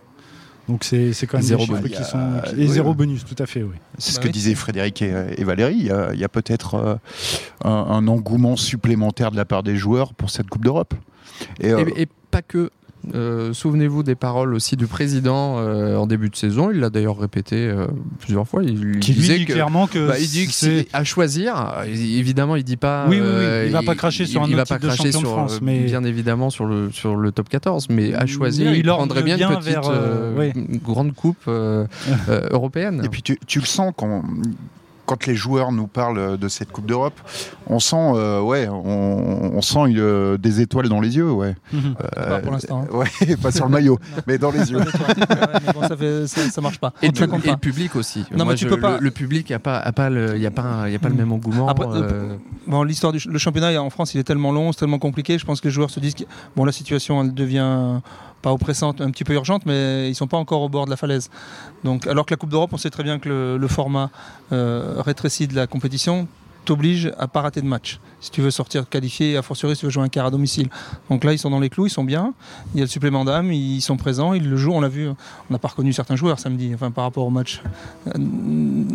Donc 0.67 0.83
c'est 0.83 1.13
quand 1.27 1.37
même 1.37 1.45
zéro 1.45 1.65
des 1.65 1.73
chiffres 1.73 1.87
qui 1.87 2.03
sont 2.03 2.41
et 2.57 2.67
zéro 2.67 2.93
bonus, 2.93 3.25
tout 3.25 3.41
à 3.41 3.45
fait, 3.45 3.63
oui. 3.63 3.75
C'est 3.97 4.11
ce 4.11 4.19
bah 4.19 4.27
que 4.27 4.31
disaient 4.31 4.55
Frédéric 4.55 5.01
et, 5.01 5.43
Valérie. 5.43 5.89
Il 6.13 6.19
y 6.19 6.23
a, 6.23 6.29
peut-être 6.29 6.75
euh, 6.75 6.95
un, 7.63 8.07
engouement 8.07 8.55
supplémentaire 8.55 9.31
de 9.31 9.37
la 9.37 9.45
part 9.45 9.63
des 9.63 9.75
joueurs 9.75 10.13
pour 10.13 10.29
cette 10.29 10.47
Coupe 10.47 10.63
d'Europe. 10.63 10.93
et, 11.59 11.71
euh, 11.71 11.85
pas 12.29 12.41
que. 12.41 12.71
Euh, 13.15 13.53
souvenez-vous 13.53 14.03
des 14.03 14.15
paroles 14.15 14.53
aussi 14.53 14.75
du 14.75 14.87
président 14.87 15.57
euh, 15.57 15.95
en 15.95 16.05
début 16.05 16.29
de 16.29 16.35
saison. 16.35 16.71
Il 16.71 16.79
l'a 16.79 16.89
d'ailleurs 16.89 17.17
répété 17.19 17.55
euh, 17.55 17.87
plusieurs 18.19 18.47
fois. 18.47 18.63
Il, 18.63 18.99
disait 18.99 19.39
dit 19.39 19.45
clairement 19.45 19.87
que 19.87 20.07
bah, 20.07 20.19
il 20.19 20.27
dit 20.27 20.47
que 20.47 20.53
c'est 20.53 20.87
à 20.93 21.03
choisir. 21.03 21.73
Évidemment, 21.87 22.55
il 22.55 22.63
dit 22.63 22.77
pas. 22.77 23.05
Oui, 23.09 23.19
oui, 23.19 23.27
oui. 23.27 23.65
Il 23.67 23.71
va 23.71 23.81
pas 23.81 23.95
cracher 23.95 24.25
sur 24.25 24.43
un 24.43 24.47
il 24.47 24.55
va 24.55 24.65
pas 24.65 24.79
cracher 24.79 25.11
sur, 25.11 25.29
France, 25.29 25.59
mais 25.61 25.79
bien 25.79 26.03
évidemment 26.03 26.49
sur 26.49 26.65
le 26.65 26.91
sur 26.91 27.15
le 27.15 27.31
top 27.31 27.49
14, 27.49 27.87
mais 27.89 28.13
à 28.13 28.25
choisir, 28.25 28.73
il, 28.73 28.85
prendrait 28.85 29.23
bien, 29.23 29.37
une 29.37 29.59
petite 29.59 30.83
grande 30.83 31.13
coupe 31.13 31.47
européenne. 32.51 33.01
Et 33.03 33.09
puis 33.09 33.21
tu, 33.21 33.39
tu 33.47 33.59
le 33.59 33.65
sens 33.65 33.93
quand 33.95 34.23
quand 35.11 35.27
les 35.27 35.35
joueurs 35.35 35.73
nous 35.73 35.87
parlent 35.87 36.37
de 36.37 36.47
cette 36.47 36.71
Coupe 36.71 36.85
d'Europe, 36.85 37.19
on 37.67 37.79
sent, 37.79 37.97
euh, 38.15 38.39
ouais, 38.39 38.69
on, 38.69 39.61
sent 39.61 39.93
euh, 39.97 40.37
des 40.37 40.61
étoiles 40.61 40.87
dans 40.87 41.01
les 41.01 41.17
yeux, 41.17 41.29
ouais. 41.29 41.53
Mhm. 41.73 41.95
Euh, 42.17 42.29
pas 42.29 42.39
pour 42.39 42.53
l'instant. 42.53 42.85
Hein. 42.89 42.95
Ouais, 42.95 43.35
pas 43.41 43.51
sur 43.51 43.65
le 43.65 43.71
maillot, 43.71 43.99
mais 44.25 44.37
dans 44.37 44.51
les 44.51 44.71
yeux. 44.71 44.79
ça, 45.81 45.97
fait, 45.97 46.27
ça, 46.27 46.61
marche 46.61 46.79
pas. 46.79 46.93
Et, 47.01 47.07
le, 47.09 47.57
public 47.57 47.97
aussi. 47.97 48.23
Non, 48.33 48.45
mais 48.45 48.55
tu 48.55 48.67
peux 48.67 48.79
pas. 48.79 48.99
Le, 49.01 49.11
public, 49.11 49.49
il 49.49 49.51
n'y 49.51 49.57
a 49.57 49.59
pas, 49.59 49.79
a 49.79 49.91
pas 49.91 50.09
le, 50.09 50.37
y 50.37 50.45
a 50.45 50.51
pas, 50.51 50.89
y 50.89 50.95
a 50.95 50.99
pas 50.99 51.09
le 51.09 51.15
mhm. 51.15 51.19
même 51.19 51.31
engouement. 51.33 51.67
Après, 51.67 51.87
bon, 52.67 52.83
l'histoire 52.83 53.11
du 53.11 53.19
le 53.25 53.37
championnat 53.37 53.81
en 53.81 53.89
France, 53.89 54.13
il 54.13 54.19
est 54.19 54.23
tellement 54.23 54.53
long, 54.53 54.71
c'est 54.71 54.79
tellement 54.79 54.99
compliqué. 54.99 55.37
Je 55.37 55.45
pense 55.45 55.59
que 55.59 55.67
les 55.67 55.73
joueurs 55.73 55.89
se 55.89 55.99
disent 55.99 56.15
que 56.15 56.23
bon, 56.55 56.63
la 56.63 56.71
situation 56.71 57.21
elle 57.21 57.33
devient 57.33 57.99
pas 58.41 58.51
oppressante, 58.51 59.01
un 59.01 59.11
petit 59.11 59.23
peu 59.23 59.33
urgente, 59.33 59.65
mais 59.65 60.09
ils 60.09 60.15
sont 60.15 60.27
pas 60.27 60.37
encore 60.37 60.61
au 60.61 60.69
bord 60.69 60.85
de 60.85 60.89
la 60.89 60.97
falaise. 60.97 61.29
Donc, 61.83 62.07
alors 62.07 62.25
que 62.25 62.33
la 62.33 62.37
Coupe 62.37 62.49
d'Europe, 62.49 62.71
on 62.73 62.77
sait 62.77 62.89
très 62.89 63.03
bien 63.03 63.19
que 63.19 63.57
le, 63.59 63.67
format 63.67 64.09
euh, 64.51 64.95
rétréci 64.99 65.47
de 65.47 65.55
la 65.55 65.67
compétition 65.67 66.27
t'oblige 66.65 67.11
à 67.17 67.27
pas 67.27 67.41
rater 67.41 67.61
de 67.61 67.67
match. 67.67 67.99
Si 68.19 68.29
tu 68.29 68.41
veux 68.41 68.51
sortir 68.51 68.87
qualifié, 68.87 69.35
à 69.35 69.41
fortiori 69.41 69.75
si 69.75 69.79
tu 69.79 69.85
veux 69.87 69.91
jouer 69.91 70.03
un 70.03 70.09
quart 70.09 70.27
à 70.27 70.31
domicile. 70.31 70.69
Donc 71.09 71.23
là, 71.23 71.33
ils 71.33 71.39
sont 71.39 71.49
dans 71.49 71.59
les 71.59 71.69
clous, 71.69 71.87
ils 71.87 71.91
sont 71.91 72.03
bien. 72.03 72.33
Il 72.73 72.77
y 72.77 72.81
a 72.81 72.85
le 72.85 72.89
supplément 72.89 73.25
d'âme, 73.25 73.51
ils 73.51 73.81
sont 73.81 73.97
présents, 73.97 74.33
ils 74.33 74.47
le 74.47 74.57
jouent. 74.57 74.73
On 74.73 74.81
l'a 74.81 74.89
vu, 74.89 75.07
on 75.09 75.15
n'a 75.49 75.57
pas 75.57 75.69
reconnu 75.69 75.91
certains 75.91 76.15
joueurs 76.15 76.39
samedi, 76.39 76.71
enfin 76.73 76.91
par 76.91 77.03
rapport 77.03 77.25
au 77.25 77.29
match 77.29 77.61
euh, 78.07 78.19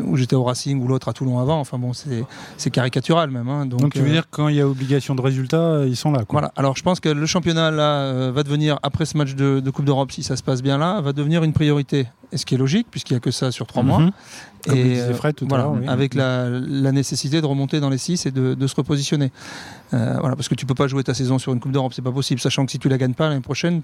où 0.04 0.16
j'étais 0.16 0.36
au 0.36 0.44
Racing 0.44 0.80
ou 0.82 0.86
l'autre 0.86 1.08
à 1.08 1.12
Toulon 1.12 1.38
avant. 1.40 1.58
Enfin 1.58 1.78
bon, 1.78 1.92
c'est 1.92 2.70
caricatural 2.70 3.30
même. 3.30 3.48
Hein. 3.48 3.66
Donc, 3.66 3.94
tu 3.94 4.00
veux 4.00 4.08
euh, 4.08 4.12
dire 4.12 4.30
que 4.30 4.36
quand 4.36 4.48
il 4.48 4.56
y 4.56 4.60
a 4.60 4.68
obligation 4.68 5.14
de 5.14 5.20
résultat, 5.20 5.84
ils 5.86 5.96
sont 5.96 6.12
là. 6.12 6.24
Voilà. 6.28 6.52
Alors 6.56 6.76
je 6.76 6.82
pense 6.82 7.00
que 7.00 7.08
le 7.08 7.26
championnat 7.26 7.70
là 7.70 8.00
euh, 8.00 8.32
va 8.32 8.42
devenir 8.42 8.78
après 8.82 9.06
ce 9.06 9.16
match 9.16 9.34
de, 9.34 9.70
Coupe 9.70 9.84
d'Europe, 9.84 10.12
si 10.12 10.22
ça 10.22 10.36
se 10.36 10.42
passe 10.42 10.62
bien 10.62 10.78
là, 10.78 11.00
va 11.00 11.12
devenir 11.12 11.42
une 11.42 11.52
priorité. 11.52 12.06
Et 12.32 12.38
ce 12.38 12.46
qui 12.46 12.54
est 12.54 12.58
logique 12.58 12.88
puisqu'il 12.90 13.14
n'y 13.14 13.18
a 13.18 13.20
que 13.20 13.30
ça 13.30 13.50
sur 13.50 13.66
trois 13.66 13.82
mois. 13.82 14.02
Comme 14.66 14.78
et 14.78 15.14
Fred 15.14 15.34
tout 15.34 15.46
voilà, 15.48 15.70
à 15.86 15.92
avec 15.92 16.14
la, 16.14 16.50
nécessité 16.92 17.40
de 17.40 17.46
remonter 17.46 17.80
dans 17.80 17.90
les 17.90 17.98
six 17.98 18.26
et 18.26 18.30
de 18.30 18.66
se 18.66 18.74
repositionner. 18.74 19.30
Euh, 19.94 20.16
voilà, 20.20 20.34
parce 20.34 20.48
que 20.48 20.54
tu 20.54 20.66
peux 20.66 20.74
pas 20.74 20.88
jouer 20.88 21.04
ta 21.04 21.14
saison 21.14 21.38
sur 21.38 21.52
une 21.52 21.60
Coupe 21.60 21.72
d'Europe, 21.72 21.92
c'est 21.94 22.02
pas 22.02 22.12
possible, 22.12 22.40
sachant 22.40 22.66
que 22.66 22.72
si 22.72 22.78
tu 22.78 22.88
la 22.88 22.98
gagnes 22.98 23.14
pas 23.14 23.28
l'année 23.28 23.40
prochaine, 23.40 23.82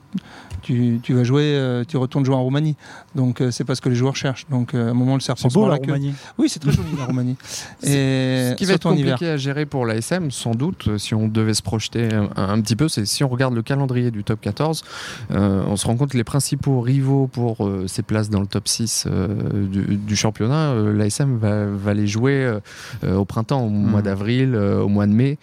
tu, 0.63 1.01
tu, 1.03 1.15
vas 1.15 1.23
jouer, 1.23 1.55
euh, 1.55 1.85
tu 1.87 1.97
retournes 1.97 2.25
jouer 2.25 2.35
en 2.35 2.43
Roumanie. 2.43 2.77
Donc 3.15 3.41
euh, 3.41 3.51
c'est 3.51 3.65
pas 3.65 3.75
ce 3.75 3.81
que 3.81 3.89
les 3.89 3.95
joueurs 3.95 4.17
cherchent. 4.17 4.47
Donc 4.51 4.75
à 4.75 4.79
un 4.79 4.95
moment 4.95 5.15
le 5.15 5.21
serpent 5.21 5.49
C'est 5.49 5.55
beau 5.55 5.69
la 5.69 5.77
Roumanie. 5.77 6.15
Oui, 6.39 6.49
c'est 6.49 6.59
très 6.59 6.73
joli 6.73 6.89
la 6.99 7.05
Roumanie. 7.05 7.37
Et 7.83 8.51
ce 8.51 8.55
qui 8.57 8.65
va 8.65 8.75
être 8.75 8.89
compliqué 8.89 9.29
à 9.29 9.37
gérer 9.37 9.65
pour 9.67 9.87
l'ASM, 9.87 10.31
sans 10.31 10.55
doute, 10.55 10.99
si 10.99 11.15
on 11.15 11.29
devait 11.29 11.55
se 11.55 11.63
projeter 11.63 12.09
un, 12.37 12.61
petit 12.61 12.77
peu, 12.77 12.89
c'est 12.89 13.07
si 13.07 13.23
on 13.23 13.29
regarde 13.29 13.55
le 13.55 13.63
calendrier 13.63 14.11
du 14.11 14.25
top 14.25 14.41
14, 14.41 14.83
on 15.31 15.77
se 15.77 15.87
rend 15.87 15.97
compte 15.97 16.11
que 16.11 16.17
les 16.17 16.25
principaux 16.25 16.81
rivaux 16.81 17.29
pour 17.29 17.69
ces 17.87 18.03
places 18.03 18.29
dans 18.29 18.41
le 18.41 18.47
top 18.47 18.69
6 18.69 19.07
du, 19.53 19.97
du, 19.97 20.17
championnat, 20.17 20.75
l'ASM 20.75 21.37
va, 21.37 21.67
va, 21.67 21.95
les 21.95 22.07
jouer 22.07 22.59
au 23.07 23.25
printemps, 23.25 23.63
au 23.63 23.69
mois 23.69 24.01
hmm. 24.01 24.05
d'avril, 24.05 24.57
au 24.57 24.89
mois 24.89 25.07
de 25.07 25.13
mai. 25.13 25.39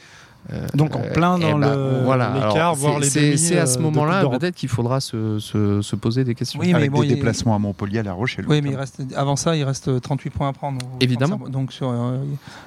Euh, 0.51 0.67
Donc 0.73 0.95
en 0.95 1.01
plein 1.01 1.37
dans 1.37 1.59
bah, 1.59 1.75
le 1.75 2.03
voilà. 2.03 2.33
l'écart, 2.33 2.73
voire 2.73 2.99
les 2.99 3.09
demi. 3.09 3.37
C'est 3.37 3.59
à 3.59 3.67
ce 3.67 3.77
euh, 3.77 3.81
moment-là 3.83 4.27
peut-être 4.27 4.55
qu'il 4.55 4.69
faudra 4.69 4.99
se, 4.99 5.37
se, 5.39 5.81
se, 5.81 5.95
poser 5.95 6.23
des 6.23 6.33
questions. 6.33 6.59
Oui, 6.59 6.73
Avec 6.73 6.91
des 6.91 7.07
déplacements 7.07 7.55
à 7.55 7.59
Montpellier, 7.59 7.99
à 7.99 8.03
La 8.03 8.13
Rochelle. 8.13 8.45
Oui, 8.47 8.61
mais 8.61 8.71
il 8.71 8.75
reste, 8.75 9.01
avant 9.15 9.35
ça, 9.35 9.55
il 9.55 9.63
reste 9.63 10.01
38 10.01 10.29
points 10.31 10.49
à 10.49 10.53
prendre. 10.53 10.79
Évidemment. 11.01 11.39
Donc 11.49 11.71
sur 11.71 11.89
euh, 11.89 12.17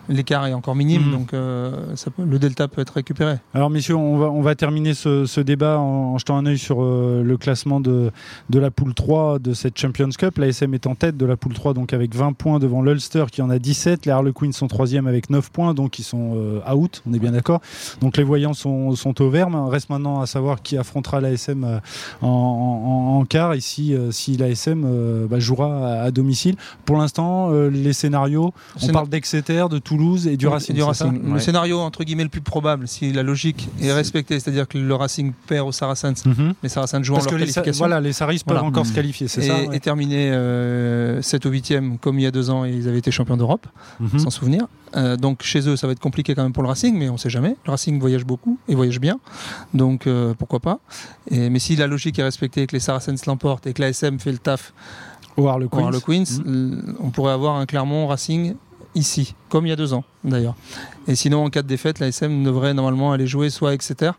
l'écart 0.09 0.47
est 0.47 0.52
encore 0.52 0.76
minime, 0.76 1.09
mm. 1.09 1.12
donc 1.12 1.31
ça 1.97 2.11
peut, 2.11 2.25
le 2.25 2.38
delta 2.38 2.69
peut 2.69 2.81
être 2.81 2.95
récupéré. 2.95 3.37
Alors 3.55 3.71
messieurs, 3.71 3.97
on 3.97 4.17
va, 4.17 4.31
on 4.31 4.43
va 4.43 4.55
terminer 4.55 4.95
ce, 4.95 5.26
ce 5.26 5.41
débat 5.41 5.79
en, 5.79 6.19
jetant 6.19 6.37
un 6.37 6.47
œil 6.47 6.59
sur 6.59 6.83
le 6.83 7.37
classement 7.37 7.81
de, 7.81 8.12
de 8.50 8.59
la 8.59 8.71
poule 8.71 8.95
3 8.95 9.38
de 9.38 9.55
cette 9.55 9.79
Champions 9.79 10.11
Cup. 10.17 10.38
La 10.38 10.49
SM 10.49 10.73
est 10.75 10.87
en 10.87 10.95
tête 10.95 11.17
de 11.17 11.26
la 11.26 11.37
poule 11.37 11.55
3, 11.55 11.75
donc 11.75 11.93
avec 11.93 12.14
20 12.14 12.35
points 12.35 12.59
devant 12.59 12.83
l'Ulster 12.83 13.25
qui 13.31 13.43
en 13.43 13.50
a 13.50 13.59
17. 13.59 14.07
Les 14.07 14.12
Harlequins 14.12 14.52
sont 14.52 14.69
troisième 14.69 15.07
avec 15.07 15.31
9 15.31 15.50
points, 15.50 15.75
donc 15.75 15.99
ils 15.99 16.05
sont 16.05 16.37
out, 16.73 17.02
on 17.09 17.12
est 17.12 17.19
bien 17.19 17.33
d'accord. 17.33 17.61
Donc 18.00 18.16
les 18.16 18.25
voyants 18.25 18.54
sont, 18.54 18.95
au 19.21 19.31
verbe. 19.31 19.54
Reste 19.69 19.90
maintenant 19.90 20.21
à 20.21 20.26
savoir 20.26 20.62
qui 20.62 20.76
affrontera 20.76 21.21
l'ASM 21.21 21.64
euh, 21.64 21.78
en, 22.21 23.19
en, 23.19 23.25
quart 23.25 23.54
et 23.54 23.61
si, 23.61 23.95
euh, 23.95 24.11
si 24.11 24.37
l'ASM 24.37 24.85
euh, 24.85 25.26
bah, 25.26 25.38
jouera 25.38 26.02
à, 26.02 26.11
domicile. 26.11 26.57
Pour 26.85 26.97
l'instant, 26.97 27.50
les 27.52 27.92
scénarios, 27.92 28.52
on 28.83 28.88
parle 28.88 29.09
d'Exeter, 29.09 29.66
de 29.71 29.78
Toulouse 29.78 30.26
et 30.26 30.37
du 30.37 30.47
Racing. 30.47 30.75
Du 30.75 30.83
Le 31.33 31.38
scénario 31.38 31.78
entre 31.78 32.04
guillemets 32.04 32.23
le 32.25 32.28
plus 32.28 32.40
probable, 32.40 32.88
si 32.88 33.12
la 33.12 33.23
logique 33.23 33.69
est 33.81 33.92
respectée, 33.92 34.38
c'est-à-dire 34.40 34.69
que 34.69 34.78
le 34.78 34.95
Racing 34.95 35.33
perd 35.47 35.69
au 35.69 35.73
Saracens, 35.73 36.25
mhm. 36.25 36.54
les 36.62 36.69
Saracens 36.69 37.04
jouent 37.04 37.14
en 37.14 37.19
leur 37.19 37.26
qualification. 37.26 37.73
voilà, 37.78 38.00
les 38.00 38.12
Saris 38.12 38.42
peuvent 38.47 38.62
encore 38.62 38.87
se 38.87 38.92
qualifier, 38.92 39.28
c'est 39.28 39.42
ça 39.42 39.59
Et 39.73 39.81
terminer 39.81 40.31
7 41.21 41.45
ou 41.47 41.50
8e 41.50 41.99
comme 41.99 42.19
il 42.19 42.23
y 42.23 42.26
a 42.26 42.31
deux 42.31 42.50
ans, 42.50 42.64
ils 42.64 42.88
avaient 42.88 42.99
été 42.99 43.11
champions 43.11 43.37
d'Europe, 43.37 43.66
mhm. 44.00 44.19
sans 44.19 44.31
souvenir. 44.31 44.66
Donc 45.17 45.43
chez 45.43 45.69
eux, 45.69 45.77
ça 45.77 45.87
va 45.87 45.93
être 45.93 46.01
compliqué 46.01 46.35
quand 46.35 46.43
même 46.43 46.53
pour 46.53 46.63
le 46.63 46.69
Racing, 46.69 46.97
mais 46.97 47.09
on 47.09 47.15
ne 47.15 47.19
sait 47.19 47.31
jamais. 47.31 47.57
Le 47.65 47.71
Racing 47.71 47.99
voyage 48.01 48.25
beaucoup 48.25 48.59
et 48.69 48.75
voyage 48.75 49.01
bien. 49.01 49.19
Donc 49.75 50.07
euh, 50.07 50.35
pourquoi 50.35 50.61
pas. 50.61 50.81
Et, 51.31 51.51
mais 51.51 51.59
si 51.59 51.77
la 51.77 51.87
logique 51.87 52.19
est 52.19 52.23
respectée, 52.23 52.67
que 52.67 52.73
les 52.73 52.81
Saracens 52.81 53.27
l'emportent 53.27 53.67
et 53.67 53.73
que 53.73 53.83
l'ASM 53.83 54.19
fait 54.19 54.33
le 54.33 54.39
taf 54.39 54.73
au 55.37 55.49
Harlequins, 55.49 55.91
Queens, 56.05 56.25
mmh. 56.45 56.97
on 57.01 57.11
pourrait 57.11 57.33
avoir 57.33 57.57
un 57.57 57.67
Clermont 57.67 58.07
Racing 58.07 58.55
ici, 58.95 59.35
comme 59.53 59.67
il 59.67 59.69
y 59.69 59.73
a 59.73 59.77
deux 59.77 59.93
ans 59.93 60.03
d'ailleurs. 60.25 60.55
Et 61.09 61.15
sinon, 61.15 61.45
en 61.45 61.51
cas 61.51 61.63
de 61.63 61.67
défaite, 61.67 61.99
la 61.99 62.07
SM 62.09 62.43
devrait 62.45 62.73
normalement 62.75 63.13
aller 63.13 63.27
jouer 63.27 63.51
soit 63.51 63.71
à 63.71 63.73
Exeter, 63.75 64.13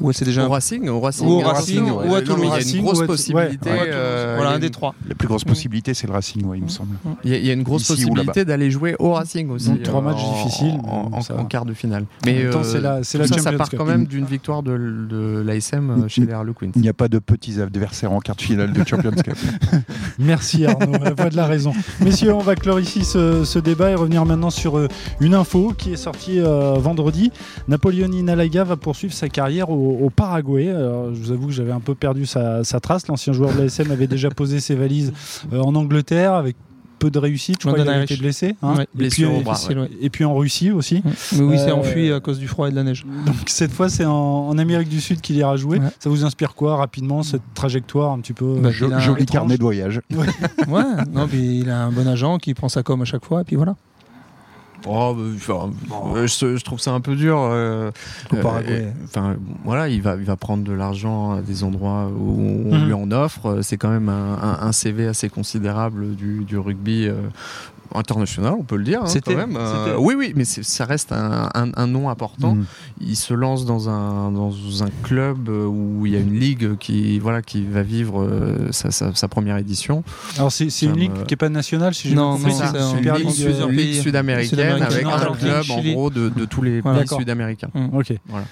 ou 0.00 0.12
c'est 0.12 0.24
déjà. 0.24 0.46
Au 0.46 0.50
Racing, 0.50 0.88
au 0.88 1.00
Racing, 1.00 1.26
ou, 1.26 1.30
au 1.32 1.38
Racing, 1.40 1.90
ou 1.90 2.14
à 2.14 2.22
Toulouse. 2.22 2.46
Il 2.60 2.72
y 2.72 2.74
a 2.74 2.78
une 2.78 2.84
grosse 2.84 3.02
possibilité. 3.06 3.70
voilà, 3.70 3.84
il 3.84 4.40
y 4.40 4.44
a 4.44 4.50
un 4.52 4.58
des 4.60 4.70
trois. 4.70 4.94
La 5.08 5.14
plus 5.14 5.26
grosse 5.28 5.44
possibilité, 5.44 5.94
c'est 5.94 6.06
le 6.06 6.12
Racing, 6.12 6.44
ouais, 6.46 6.58
il 6.58 6.64
me 6.64 6.68
semble. 6.68 6.96
Il 7.24 7.30
y, 7.30 7.34
a- 7.34 7.38
il 7.38 7.44
y 7.46 7.50
a 7.50 7.52
une 7.52 7.64
grosse 7.64 7.82
Ici 7.82 7.92
possibilité 7.92 8.44
d'aller 8.44 8.70
jouer 8.70 8.94
au 9.00 9.12
Racing 9.14 9.50
aussi. 9.50 9.68
Donc, 9.68 9.82
trois 9.82 10.00
matchs 10.00 10.22
en- 10.22 10.32
difficiles, 10.44 10.78
En, 10.84 11.08
mais 11.10 11.16
en- 11.16 11.20
ça 11.22 11.34
en 11.34 11.38
va. 11.38 11.44
quart 11.44 11.64
de 11.66 11.74
finale. 11.74 12.04
Mais 12.24 12.48
temps, 12.50 12.60
euh, 12.60 12.62
c'est 12.62 12.80
la- 12.80 12.98
la 13.00 13.38
ça, 13.42 13.52
part 13.52 13.68
quand 13.76 13.84
même 13.84 14.06
d'une 14.06 14.24
victoire 14.26 14.62
de, 14.62 14.76
de 15.10 15.42
l'ASM 15.44 16.08
chez 16.08 16.24
les 16.24 16.32
Harlequins. 16.32 16.70
Il 16.76 16.82
n'y 16.82 16.88
a 16.88 16.92
pas 16.94 17.08
de 17.08 17.18
petits 17.18 17.60
adversaires 17.60 18.12
en 18.12 18.20
quart 18.20 18.36
de 18.36 18.42
finale 18.42 18.72
de 18.72 18.84
Champions 18.86 19.10
Cup. 19.10 19.36
Merci 20.18 20.64
Arnaud, 20.66 20.92
la 21.02 21.14
voix 21.14 21.30
de 21.30 21.36
la 21.36 21.46
raison. 21.46 21.72
Messieurs, 22.00 22.32
on 22.34 22.38
va 22.40 22.54
clore 22.54 22.80
ici 22.80 23.04
ce, 23.04 23.44
ce 23.44 23.58
débat 23.58 23.90
et 23.90 23.94
revenir 23.94 24.24
maintenant 24.24 24.45
sur 24.50 24.78
euh, 24.78 24.88
une 25.20 25.34
info 25.34 25.72
qui 25.76 25.92
est 25.92 25.96
sortie 25.96 26.40
euh, 26.40 26.74
vendredi. 26.78 27.30
Napoleoni 27.68 28.22
Nalaga 28.22 28.64
va 28.64 28.76
poursuivre 28.76 29.12
sa 29.14 29.28
carrière 29.28 29.70
au, 29.70 29.98
au 30.02 30.10
Paraguay. 30.10 30.68
Alors, 30.70 31.14
je 31.14 31.20
vous 31.20 31.32
avoue 31.32 31.46
que 31.46 31.52
j'avais 31.52 31.72
un 31.72 31.80
peu 31.80 31.94
perdu 31.94 32.26
sa, 32.26 32.64
sa 32.64 32.80
trace. 32.80 33.06
L'ancien 33.08 33.32
joueur 33.32 33.52
de 33.54 33.58
l'ASM 33.62 33.90
avait 33.90 34.06
déjà 34.06 34.30
posé 34.36 34.60
ses 34.60 34.74
valises 34.74 35.12
euh, 35.52 35.60
en 35.60 35.74
Angleterre 35.74 36.34
avec 36.34 36.56
peu 36.98 37.10
de 37.10 37.18
réussite. 37.18 37.56
Je 37.60 37.66
crois 37.68 37.78
qu'il 37.78 37.86
avait 37.90 38.04
été 38.04 38.16
blessé. 38.16 38.56
hein. 38.62 38.74
Ouais, 38.76 38.86
et, 38.98 39.08
puis, 39.08 39.26
au 39.26 39.42
bras, 39.42 39.58
ouais. 39.68 39.90
et 40.00 40.08
puis 40.08 40.24
en 40.24 40.34
Russie 40.34 40.70
aussi. 40.70 41.02
Mais 41.34 41.40
oui, 41.42 41.58
c'est 41.58 41.68
Euh, 41.70 41.74
enfui 41.74 42.10
à 42.10 42.20
cause 42.20 42.38
du 42.38 42.48
froid 42.48 42.68
et 42.68 42.70
de 42.70 42.76
la 42.76 42.84
neige. 42.84 43.04
Donc 43.26 43.34
cette 43.48 43.70
fois, 43.70 43.90
c'est 43.90 44.06
en, 44.06 44.48
en 44.48 44.56
Amérique 44.56 44.88
du 44.88 45.02
Sud 45.02 45.20
qu'il 45.20 45.36
ira 45.36 45.56
jouer. 45.58 45.78
Ouais. 45.78 45.88
Ça 45.98 46.08
vous 46.08 46.24
inspire 46.24 46.54
quoi 46.54 46.76
rapidement 46.76 47.22
cette 47.22 47.42
trajectoire 47.52 48.12
un 48.12 48.20
petit 48.20 48.32
peu 48.32 48.56
Bah, 48.60 48.70
a 48.70 48.98
joli 48.98 49.26
carnet 49.26 49.58
de 49.58 49.62
voyage. 49.62 50.00
Ouais, 50.68 50.82
non, 51.12 51.28
puis 51.28 51.58
il 51.60 51.68
a 51.70 51.84
un 51.84 51.92
bon 51.92 52.08
agent 52.08 52.38
qui 52.38 52.54
prend 52.54 52.70
sa 52.70 52.82
com 52.82 53.02
à 53.02 53.04
chaque 53.04 53.26
fois, 53.26 53.42
et 53.42 53.44
puis 53.44 53.56
voilà. 53.56 53.76
Oh, 54.84 55.14
bah, 55.16 55.22
enfin, 55.34 55.70
euh, 56.14 56.26
je, 56.26 56.56
je 56.56 56.64
trouve 56.64 56.78
ça 56.80 56.92
un 56.92 57.00
peu 57.00 57.16
dur. 57.16 57.38
euh, 57.40 57.90
euh, 58.34 58.92
Enfin, 59.04 59.36
voilà, 59.64 59.88
il 59.88 60.02
va, 60.02 60.16
il 60.16 60.24
va 60.24 60.36
prendre 60.36 60.62
de 60.64 60.72
l'argent 60.72 61.32
à 61.32 61.40
des 61.42 61.64
endroits 61.64 62.08
où 62.16 62.38
on 62.70 62.78
Mhm. 62.78 62.84
lui 62.86 62.92
en 62.92 63.10
offre. 63.10 63.60
C'est 63.62 63.76
quand 63.78 63.88
même 63.90 64.08
un, 64.08 64.34
un- 64.40 64.58
un 64.66 64.72
CV 64.72 65.06
assez 65.06 65.28
considérable 65.28 66.14
du, 66.14 66.44
du 66.44 66.58
rugby. 66.58 67.06
euh, 67.08 67.14
international, 67.94 68.54
on 68.58 68.62
peut 68.62 68.76
le 68.76 68.84
dire. 68.84 69.02
hein, 69.02 69.06
C'était- 69.06 69.32
quand 69.34 69.46
même. 69.46 69.56
Euh, 69.58 69.96
oui, 69.98 70.14
oui, 70.16 70.32
mais 70.36 70.44
c'est- 70.44 70.62
ça 70.62 70.84
reste 70.84 71.12
un, 71.12 71.48
un- 71.54 71.70
un 71.74 71.86
nom 71.86 72.08
important. 72.10 72.54
Mm. 72.54 72.64
Il 73.00 73.16
se 73.16 73.34
lance 73.34 73.64
dans 73.64 73.88
un, 73.88 74.30
dans 74.32 74.50
un 74.82 74.88
club 75.02 75.48
euh, 75.48 75.66
où 75.66 76.06
il 76.06 76.12
y 76.12 76.16
a 76.16 76.20
une 76.20 76.38
ligue 76.38 76.76
qui, 76.78 77.18
voilà, 77.18 77.42
qui 77.42 77.64
va 77.64 77.82
vivre 77.82 78.22
euh, 78.22 78.68
sa, 78.72 78.90
sa- 78.90 79.14
sa 79.14 79.28
première 79.28 79.56
édition. 79.58 80.02
Alors 80.36 80.50
c'est 80.52 80.66
une 80.82 80.96
ligue 80.96 81.12
qui 81.26 81.32
n'est 81.32 81.36
pas 81.36 81.48
nationale, 81.48 81.94
si 81.94 82.08
j'ai 82.08 82.14
Non, 82.14 82.34
bien 82.34 82.42
compris, 82.48 82.52
non, 82.52 83.30
c'est 83.30 83.52
c'est 83.52 83.62
une 83.62 83.70
ligue. 83.72 84.00
sud-américaine 84.02 84.82
avec 84.82 85.04
un 85.06 85.32
club 85.34 85.62
Chili. 85.62 85.90
en 85.90 85.94
gros 85.94 86.10
de, 86.10 86.28
de 86.28 86.44
tous 86.44 86.62
les 86.62 86.80
Voilà. 86.80 86.98
pays 86.98 87.04
D'accord. 87.06 87.18
sud-américains. 87.20 87.68
Ok. 87.92 88.12
Voilà. 88.28 88.46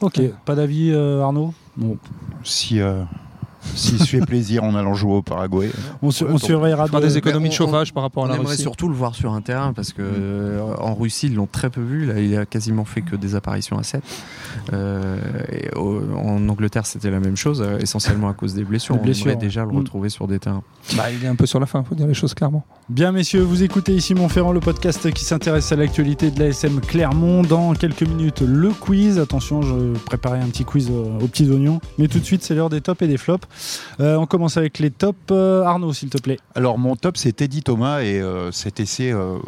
Ok. 0.00 0.20
Pas 0.44 0.54
d'avis, 0.54 0.90
euh, 0.92 1.20
Arnaud? 1.22 1.52
Bon, 1.76 1.96
Si, 2.42 2.80
euh, 2.80 3.02
s'il 3.74 3.98
se 3.98 4.04
fait 4.04 4.20
plaisir 4.20 4.64
en 4.64 4.74
allant 4.74 4.94
jouer 4.94 5.14
au 5.14 5.22
Paraguay. 5.22 5.70
on, 6.02 6.10
su- 6.10 6.24
Ouais, 6.24 6.30
on 6.32 6.38
surveillera 6.38 6.86
Il 6.92 6.94
de- 6.94 7.06
des 7.06 7.18
économies 7.18 7.48
de 7.48 7.54
on- 7.54 7.56
chauffage 7.56 7.92
par 7.92 8.02
rapport 8.02 8.24
à 8.24 8.26
On 8.26 8.30
la 8.30 8.36
aimerait 8.36 8.50
Russie. 8.50 8.62
surtout 8.62 8.88
le 8.88 8.94
voir 8.94 9.14
sur 9.14 9.32
un 9.32 9.40
terrain 9.40 9.72
parce 9.72 9.92
que 9.92 10.02
euh, 10.02 10.74
en 10.78 10.94
Russie 10.94 11.26
ils 11.26 11.34
l'ont 11.34 11.48
très 11.50 11.70
peu 11.70 11.80
vu. 11.82 12.06
Là, 12.06 12.20
il 12.20 12.36
a 12.36 12.46
quasiment 12.46 12.84
fait 12.84 13.02
que 13.02 13.16
des 13.16 13.34
apparitions 13.34 13.78
à 13.78 13.82
7. 13.82 14.02
en 15.76 16.48
Angleterre 16.48 16.86
c'était 16.86 17.10
la 17.10 17.20
même 17.20 17.36
chose, 17.36 17.62
euh, 17.62 17.78
essentiellement 17.78 18.28
à 18.28 18.34
cause 18.34 18.54
des 18.54 18.64
blessures. 18.64 18.96
Les 19.04 19.10
on 19.10 19.26
aimerait 19.26 19.36
déjà 19.36 19.64
le 19.64 19.72
mm. 19.72 19.76
retrouver 19.78 20.08
sur 20.08 20.26
des 20.26 20.38
terrains. 20.38 20.62
Bah, 20.96 21.10
il 21.10 21.24
est 21.24 21.28
un 21.28 21.36
peu 21.36 21.46
sur 21.46 21.60
la 21.60 21.66
fin, 21.66 21.82
faut 21.82 21.94
dire 21.94 22.06
les 22.06 22.14
choses 22.14 22.34
clairement. 22.34 22.64
Bien, 22.88 23.12
messieurs, 23.12 23.42
vous 23.42 23.62
écoutez 23.62 23.94
ici 23.94 24.14
Montferrand, 24.14 24.52
le 24.52 24.60
podcast 24.60 25.10
qui 25.12 25.24
s'intéresse 25.24 25.70
à 25.72 25.76
l'actualité 25.76 26.30
de 26.30 26.40
l'ASM 26.40 26.80
Clermont. 26.80 27.42
Dans 27.42 27.72
quelques 27.74 28.02
minutes, 28.02 28.40
le 28.42 28.70
quiz. 28.70 29.18
Attention, 29.18 29.62
je 29.62 29.96
préparais 30.06 30.40
un 30.40 30.46
petit 30.48 30.64
quiz 30.64 30.88
euh, 30.90 31.18
aux 31.20 31.28
petits 31.28 31.48
oignons. 31.50 31.80
Mais 31.98 32.08
tout 32.08 32.18
de 32.18 32.24
suite, 32.24 32.42
c'est 32.42 32.54
l'heure 32.54 32.70
des 32.70 32.80
tops 32.80 33.02
et 33.02 33.06
des 33.08 33.16
flops. 33.16 33.46
Euh, 34.00 34.16
on 34.16 34.26
commence 34.26 34.56
avec 34.56 34.78
les 34.78 34.90
tops. 34.90 35.18
Euh, 35.30 35.62
Arnaud, 35.64 35.92
s'il 35.92 36.10
te 36.10 36.18
plaît. 36.18 36.38
Alors 36.54 36.78
mon 36.78 36.96
top 36.96 37.16
c'est 37.16 37.32
Teddy 37.32 37.62
Thomas 37.62 38.00
et 38.00 38.20
euh, 38.20 38.50
cet 38.52 38.80
essai 38.80 39.12
euh, 39.12 39.38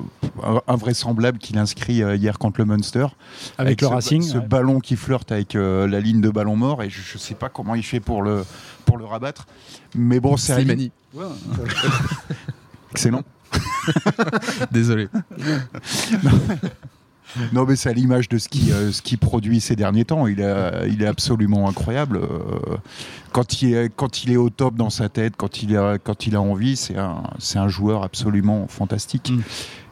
invraisemblable 0.67 1.39
qu'il 1.39 1.59
inscrit 1.59 2.03
euh, 2.03 2.17
hier 2.17 2.39
contre 2.39 2.61
le 2.61 2.67
Munster. 2.67 3.07
Avec, 3.59 3.81
le 3.81 3.89
ce, 3.89 3.93
Racing. 3.93 4.23
Ce 4.23 4.39
ouais. 4.39 4.47
ballon 4.47 4.81
qui 4.81 4.97
flirte 4.97 5.33
avec 5.33 5.55
euh, 5.55 5.87
la 5.87 6.01
ligne 6.01 6.21
de 6.21 6.31
ballon 6.31 6.57
mort 6.57 6.83
et 6.83 6.91
je, 6.91 7.01
je 7.01 7.19
sais 7.19 7.35
pas 7.35 7.49
comment 7.49 7.75
il 7.75 7.83
fait 7.83 8.01
pour 8.01 8.23
le, 8.23 8.45
pour 8.85 8.99
le 8.99 9.05
rabattre. 9.05 9.47
Mais 9.95 10.21
bon, 10.21 10.37
c'est 10.37 10.55
Slimani. 10.55 10.91
excellent. 12.93 13.23
Désolé. 14.71 15.09
Non, 17.53 17.65
mais 17.67 17.77
c'est 17.77 17.89
à 17.89 17.93
l'image 17.93 18.29
de 18.29 18.39
ce 18.39 18.49
qui, 18.49 18.73
euh, 18.73 18.93
ce 18.93 19.03
qui 19.03 19.17
produit 19.17 19.61
ces 19.61 19.77
derniers 19.77 20.05
temps. 20.05 20.27
Il 20.27 20.41
est, 20.41 20.73
il 20.89 21.03
est 21.03 21.07
absolument 21.07 21.69
incroyable. 21.69 22.19
Euh, 22.19 22.77
quand, 23.33 23.63
il 23.63 23.75
est, 23.75 23.95
quand 23.95 24.25
il 24.25 24.33
est 24.33 24.37
au 24.37 24.51
top 24.51 24.75
dans 24.75 24.91
sa 24.91 25.09
tête, 25.09 25.35
quand 25.37 25.63
il, 25.63 25.77
a, 25.77 25.99
quand 25.99 26.27
il 26.27 26.37
a 26.37 26.41
envie, 26.41 26.77
c'est 26.77 26.99
un, 26.99 27.23
c'est 27.39 27.59
un 27.59 27.69
joueur 27.69 28.03
absolument 28.03 28.67
fantastique. 28.69 29.31
Mm. 29.31 29.43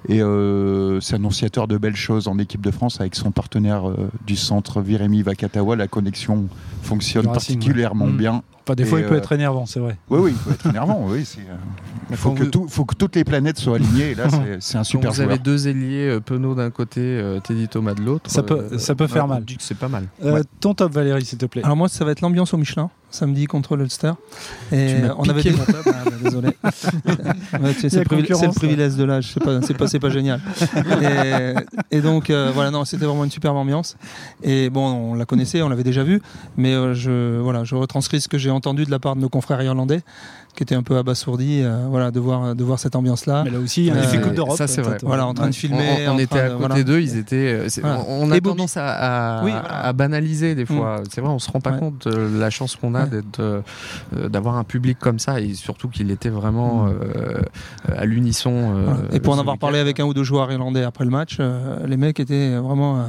Et 0.08 0.22
euh, 0.22 0.98
c'est 1.00 1.16
annonciateur 1.16 1.68
de 1.68 1.76
belles 1.76 1.96
choses 1.96 2.26
en 2.26 2.38
équipe 2.38 2.62
de 2.62 2.70
France 2.70 3.00
avec 3.00 3.14
son 3.14 3.32
partenaire 3.32 3.84
du 4.26 4.36
centre, 4.36 4.80
Viremi 4.80 5.22
Vakatawa. 5.22 5.76
La 5.76 5.88
connexion 5.88 6.46
fonctionne 6.82 7.26
Racing, 7.26 7.56
particulièrement 7.56 8.06
ouais. 8.06 8.12
Mm. 8.12 8.16
bien. 8.16 8.42
Enfin, 8.72 8.82
des 8.82 8.84
fois, 8.84 8.98
Et, 8.98 9.02
il 9.02 9.08
peut 9.08 9.14
euh, 9.14 9.18
être 9.18 9.32
énervant, 9.32 9.66
c'est 9.66 9.80
vrai. 9.80 9.96
Oui, 10.08 10.18
oui, 10.22 10.30
il 10.32 10.36
faut 10.36 10.50
être 10.50 10.66
énervant. 10.66 11.04
Oui, 11.06 11.24
c'est, 11.24 11.40
euh, 11.40 11.54
il 12.10 12.16
faut, 12.16 12.30
Quand 12.30 12.34
que 12.36 12.44
vous- 12.44 12.50
tout, 12.50 12.66
faut 12.68 12.84
que 12.84 12.94
toutes 12.94 13.16
les 13.16 13.24
planètes 13.24 13.58
soient 13.58 13.76
alignées. 13.76 14.10
Et 14.10 14.14
là, 14.14 14.24
c'est, 14.30 14.56
c'est 14.60 14.76
un 14.76 14.80
Quand 14.80 14.84
super 14.84 15.10
vous 15.10 15.16
joueur. 15.16 15.28
avez 15.30 15.38
deux 15.38 15.68
ailiers, 15.68 16.08
euh, 16.08 16.20
Penaud 16.20 16.54
d'un 16.54 16.70
côté, 16.70 17.00
euh, 17.00 17.40
Teddy 17.40 17.68
Thomas 17.68 17.94
de 17.94 18.02
l'autre. 18.02 18.30
Ça 18.30 18.42
peut- 18.42 18.78
ça 18.78 18.94
peut 18.94 19.06
faire 19.06 19.26
mal. 19.28 19.44
c'est 19.58 19.76
pas 19.78 19.88
mal. 19.88 20.04
Euh, 20.24 20.34
Ouais. 20.34 20.42
Ton 20.60 20.74
top, 20.74 20.92
Valérie, 20.92 21.24
s'il 21.24 21.38
te 21.38 21.46
plaît. 21.46 21.62
Alors 21.64 21.76
moi, 21.76 21.88
ça 21.88 22.04
va 22.04 22.12
être 22.12 22.20
l'ambiance 22.20 22.52
au 22.54 22.56
Michelin, 22.56 22.90
samedi 23.10 23.46
contre 23.46 23.76
l'Ulster. 23.76 24.12
Et 24.72 24.94
Tu 24.96 25.02
m'as 25.02 25.14
on 25.18 25.24
avait 25.28 25.42
des-. 25.42 25.54
Ah, 25.68 25.72
bah, 25.84 25.92
désolé. 26.22 26.48
C'est 27.80 27.94
le, 27.94 28.04
privilège- 28.04 28.06
concurrence, 28.06 28.40
c'est 28.40 28.46
le 28.46 28.52
privilège 28.52 28.94
de 28.96 29.04
l'âge, 29.04 29.30
c'est 29.34 29.42
pas, 29.42 29.60
c'est 29.62 29.74
pas, 29.74 29.86
c'est 29.88 29.98
pas 29.98 30.10
génial. 30.10 30.40
Et, 31.02 31.96
et 31.96 32.00
donc 32.00 32.30
euh, 32.30 32.50
voilà, 32.54 32.70
non, 32.70 32.84
c'était 32.84 33.06
vraiment 33.06 33.24
une 33.24 33.30
superbe 33.30 33.56
ambiance. 33.56 33.96
Et 34.42 34.70
bon, 34.70 34.86
on 35.12 35.14
la 35.14 35.24
connaissait, 35.24 35.62
on 35.62 35.68
l'avait 35.68 35.82
déjà 35.84 36.04
vue, 36.04 36.20
mais 36.56 36.74
euh, 36.74 36.94
je, 36.94 37.38
voilà, 37.40 37.64
je 37.64 37.74
retranscris 37.74 38.20
ce 38.20 38.28
que 38.28 38.38
j'ai 38.38 38.50
entendu 38.50 38.59
de 38.60 38.90
la 38.90 38.98
part 38.98 39.16
de 39.16 39.20
nos 39.20 39.28
confrères 39.28 39.62
irlandais, 39.62 40.00
qui 40.54 40.62
étaient 40.62 40.74
un 40.74 40.82
peu 40.82 40.96
abasourdis, 40.96 41.62
euh, 41.62 41.86
voilà, 41.88 42.10
de 42.10 42.20
voir, 42.20 42.54
de 42.54 42.64
voir 42.64 42.78
cette 42.78 42.94
ambiance-là. 42.96 43.42
Mais 43.44 43.50
là 43.50 43.58
aussi, 43.58 43.82
il 43.82 43.86
y 43.86 43.90
a 43.90 43.94
un 43.94 43.98
Euh, 43.98 44.02
effet 44.02 44.20
Coupe 44.20 44.34
d'Europe. 44.34 44.56
ça, 44.56 44.66
c'est 44.66 44.80
vrai. 44.82 44.92
peut-être. 44.92 45.04
Voilà, 45.06 45.26
en 45.26 45.34
train 45.34 45.44
de 45.46 45.50
On, 45.50 45.52
filmer. 45.52 46.06
on 46.06 46.10
en 46.12 46.18
était 46.18 46.26
train 46.26 46.38
à 46.38 46.48
de- 46.48 46.54
côté 46.54 46.66
voilà. 46.68 46.82
d'eux, 46.84 47.00
ils 47.00 47.16
étaient. 47.16 47.36
euh, 47.60 47.68
Voilà. 47.80 48.04
On 48.08 48.30
a 48.30 48.40
tendance 48.40 48.76
à, 48.76 49.38
à- 49.40 49.44
Oui, 49.44 49.50
voilà. 49.52 49.68
à 49.86 49.92
banaliser 49.92 50.54
des 50.54 50.66
fois. 50.66 51.02
C'est 51.12 51.20
vrai, 51.20 51.30
on 51.30 51.38
se 51.38 51.50
rend 51.50 51.60
pas 51.60 51.70
Ouais. 51.72 51.78
compte 51.78 52.06
de 52.08 52.38
la 52.38 52.50
chance 52.50 52.76
qu'on 52.76 52.94
a 52.94 53.04
Ouais. 53.04 53.08
d'être, 53.10 53.40
euh, 53.40 53.60
euh, 54.16 54.28
d'avoir 54.28 54.56
un 54.56 54.64
public 54.64 54.98
comme 54.98 55.18
ça 55.18 55.40
et 55.40 55.54
surtout 55.54 55.88
qu'il 55.88 56.10
était 56.10 56.28
vraiment 56.30 56.86
euh, 56.88 57.40
à 57.96 58.04
l'unisson. 58.04 58.52
euh, 58.52 58.82
Voilà. 58.84 59.00
Et 59.12 59.20
pour 59.20 59.34
en 59.34 59.38
avoir 59.38 59.56
parlé 59.58 59.78
avec 59.78 60.00
un 60.00 60.04
ou 60.04 60.14
deux 60.14 60.24
joueurs 60.24 60.50
irlandais 60.52 60.82
après 60.84 61.04
le 61.04 61.10
match, 61.10 61.36
euh, 61.40 61.86
les 61.86 61.96
mecs 61.96 62.18
étaient 62.20 62.56
vraiment 62.56 63.06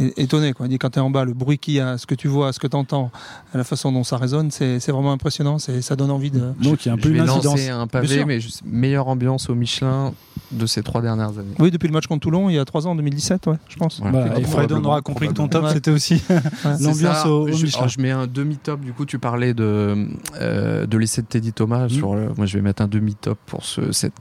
é- 0.00 0.12
étonnés. 0.22 0.52
Quoi. 0.52 0.66
Quand 0.80 0.90
tu 0.90 0.98
es 0.98 1.02
en 1.02 1.10
bas, 1.10 1.24
le 1.24 1.32
bruit 1.32 1.58
qu'il 1.58 1.74
y 1.74 1.80
a, 1.80 1.98
ce 1.98 2.06
que 2.06 2.14
tu 2.14 2.28
vois, 2.28 2.52
ce 2.52 2.58
que 2.60 2.66
tu 2.66 2.76
entends, 2.76 3.10
la 3.54 3.64
façon 3.64 3.92
dont 3.92 4.04
ça 4.04 4.16
résonne, 4.16 4.50
c'est 4.50 4.78
vraiment 4.90 5.12
impressionnant. 5.12 5.58
Ça 5.58 5.96
donne 5.96 6.10
envie 6.10 6.30
de. 6.30 6.52
Donc, 6.62 6.84
il 6.84 6.88
y 6.88 6.90
a 6.90 6.94
un 6.94 6.96
peu 6.96 7.08
Je 7.08 7.14
vais 7.14 7.18
une 7.20 7.24
incidence. 7.28 7.44
lancer 7.44 7.68
un 7.70 7.86
pavé, 7.86 8.24
mais 8.24 8.40
juste 8.40 8.62
meilleure 8.64 9.08
ambiance 9.08 9.48
au 9.50 9.54
Michelin 9.54 10.12
de 10.52 10.66
ces 10.66 10.82
trois 10.82 11.02
dernières 11.02 11.30
années. 11.38 11.54
Oui, 11.58 11.70
depuis 11.70 11.88
le 11.88 11.92
match 11.92 12.06
contre 12.06 12.20
Toulon, 12.20 12.48
il 12.48 12.54
y 12.54 12.58
a 12.58 12.64
trois 12.64 12.86
ans, 12.86 12.90
en 12.92 12.94
2017, 12.96 13.46
ouais, 13.48 13.56
je 13.68 13.76
pense. 13.76 14.00
Voilà. 14.00 14.20
Voilà, 14.26 14.38
et 14.38 14.44
Fred, 14.44 14.70
on 14.72 14.84
aura 14.84 15.00
compris 15.02 15.26
que 15.28 15.32
ton 15.32 15.48
top, 15.48 15.64
Ouais. 15.64 15.72
c'était 15.72 15.90
aussi 15.90 16.22
l'ambiance 16.64 17.26
au, 17.26 17.48
je, 17.48 17.52
Michelin. 17.64 17.78
alors, 17.78 17.88
je 17.88 18.00
mets 18.00 18.10
un 18.12 18.26
demi-top. 18.26 18.80
Du 18.80 18.92
coup, 18.92 19.06
tu 19.06 19.18
parlais 19.18 19.54
de, 19.54 20.06
euh, 20.40 20.86
de 20.86 20.98
l'essai 20.98 21.22
de 21.22 21.26
Teddy 21.26 21.52
Thomas. 21.52 21.86
Mm. 21.86 21.90
Sur 21.90 22.14
le- 22.14 22.32
moi, 22.36 22.46
je 22.46 22.56
vais 22.58 22.62
mettre 22.62 22.82
un 22.82 22.88
demi-top 22.88 23.38
pour 23.46 23.64
ce, 23.64 23.90
cette 23.92 24.12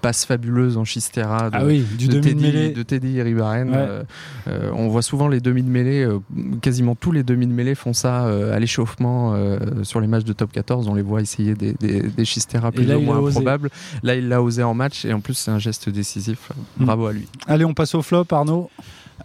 passe 0.00 0.24
fabuleuse 0.24 0.76
en 0.76 0.84
Chistera. 0.84 1.50
De, 1.50 1.56
Ah 1.56 1.64
oui, 1.64 1.84
du 1.98 2.08
de 2.08 2.20
Teddy, 2.20 2.72
de 2.72 2.82
Teddy 2.82 3.20
Ribaren. 3.22 3.70
Ouais. 3.70 3.76
Euh, 3.76 4.02
euh, 4.48 4.70
on 4.74 4.88
voit 4.88 5.02
souvent 5.02 5.28
les 5.28 5.40
demi 5.40 5.62
de 5.62 5.68
mêlée, 5.68 6.04
euh, 6.04 6.18
quasiment 6.60 6.94
tous 6.94 7.12
les 7.12 7.22
demi 7.22 7.46
de 7.46 7.52
mêlée 7.52 7.74
font 7.74 7.92
ça 7.92 8.26
euh, 8.26 8.54
à 8.54 8.58
l'échauffement 8.58 9.34
euh, 9.34 9.58
sur 9.82 10.00
les 10.00 10.06
matchs 10.06 10.24
de 10.24 10.32
top 10.32 10.52
14. 10.52 10.88
On 10.88 10.94
les 10.94 11.02
voit 11.02 11.20
essayer 11.20 11.54
des, 11.54 11.72
des, 11.74 12.02
des 12.02 12.24
Chistera 12.24 12.72
plus 12.72 12.84
là, 12.84 12.98
ou 12.98 13.02
moins 13.02 13.18
osé. 13.18 13.38
improbables. 13.38 13.70
Là, 14.02 14.14
il 14.14 14.28
l'a 14.28 14.42
osé 14.42 14.62
en 14.62 14.74
match 14.74 15.04
et 15.04 15.12
en 15.12 15.20
plus, 15.20 15.34
c'est 15.34 15.50
un 15.50 15.58
geste 15.58 15.88
décisif. 15.88 16.50
Mm. 16.78 16.84
Bravo 16.84 17.06
à 17.06 17.12
lui. 17.12 17.26
Allez, 17.46 17.64
on 17.64 17.74
passe 17.74 17.94
au 17.94 18.02
flop, 18.02 18.26
Arnaud. 18.30 18.70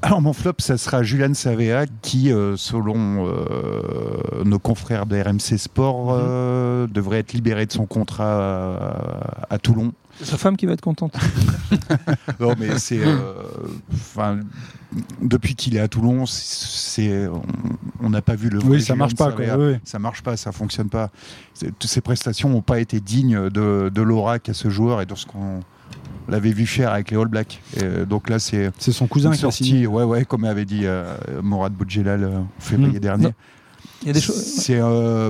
Alors 0.03 0.21
mon 0.21 0.33
flop, 0.33 0.53
ça 0.59 0.77
sera 0.77 1.03
Julian 1.03 1.33
Savea 1.33 1.85
qui, 2.01 2.31
euh, 2.31 2.55
selon 2.57 3.27
euh, 3.27 4.43
nos 4.45 4.57
confrères 4.57 5.05
de 5.05 5.19
RMC 5.21 5.57
Sport, 5.59 6.17
euh, 6.17 6.87
devrait 6.87 7.19
être 7.19 7.33
libéré 7.33 7.65
de 7.65 7.71
son 7.71 7.85
contrat 7.85 9.45
à, 9.49 9.53
à 9.53 9.57
Toulon. 9.59 9.91
C'est 10.19 10.25
sa 10.25 10.37
femme 10.37 10.57
qui 10.57 10.65
va 10.65 10.73
être 10.73 10.81
contente. 10.81 11.15
Non, 12.39 12.53
mais 12.59 12.77
c'est, 12.79 12.99
euh, 12.99 13.21
depuis 15.21 15.55
qu'il 15.55 15.75
est 15.75 15.79
à 15.79 15.87
Toulon, 15.87 16.25
c'est, 16.25 17.27
on- 18.01 18.09
n'a 18.09 18.21
pas 18.21 18.35
vu 18.35 18.49
le. 18.49 18.59
Oui, 18.63 18.81
ça 18.81 18.95
marche 18.95 19.15
pas. 19.15 19.31
Quoi. 19.31 19.45
Savea. 19.45 19.57
oui. 19.71 19.77
Ça 19.85 19.99
marche 19.99 20.21
pas, 20.21 20.35
ça 20.35 20.51
fonctionne 20.51 20.89
pas. 20.89 21.09
Toutes 21.59 21.89
ces 21.89 22.01
prestations 22.01 22.49
n'ont 22.49 22.61
pas 22.61 22.79
été 22.79 22.99
dignes 22.99 23.49
de, 23.49 23.89
de 23.93 24.01
l'aura 24.01 24.39
qu'a 24.39 24.53
ce 24.53 24.69
joueur 24.69 25.01
et 25.01 25.05
de 25.05 25.15
ce 25.15 25.25
qu'on 25.25 25.61
l'avait 26.27 26.51
vu 26.51 26.65
faire 26.65 26.91
avec 26.91 27.11
les 27.11 27.17
All 27.17 27.27
Blacks. 27.27 27.61
Et, 27.77 27.83
euh, 27.83 28.05
donc 28.05 28.29
là, 28.29 28.39
c'est 28.39 28.71
C'est 28.79 28.91
son 28.91 29.07
cousin 29.07 29.31
qui 29.31 29.45
a 29.45 29.51
signé. 29.51 29.69
sortie, 29.83 29.87
ouais, 29.87 30.03
ouais, 30.03 30.25
comme 30.25 30.43
avait 30.43 30.65
dit 30.65 30.81
euh, 30.85 31.15
Morad 31.41 31.71
Boudjelal 31.73 32.23
euh, 32.23 32.37
en 32.39 32.47
février 32.59 32.97
Mm. 32.97 33.01
dernier. 33.01 33.23
Non. 33.25 33.33
Il 34.01 34.07
y 34.07 34.09
a 34.09 34.13
des 34.13 34.21
choses. 34.21 34.35
C'est 34.35 34.79
euh, 34.79 35.29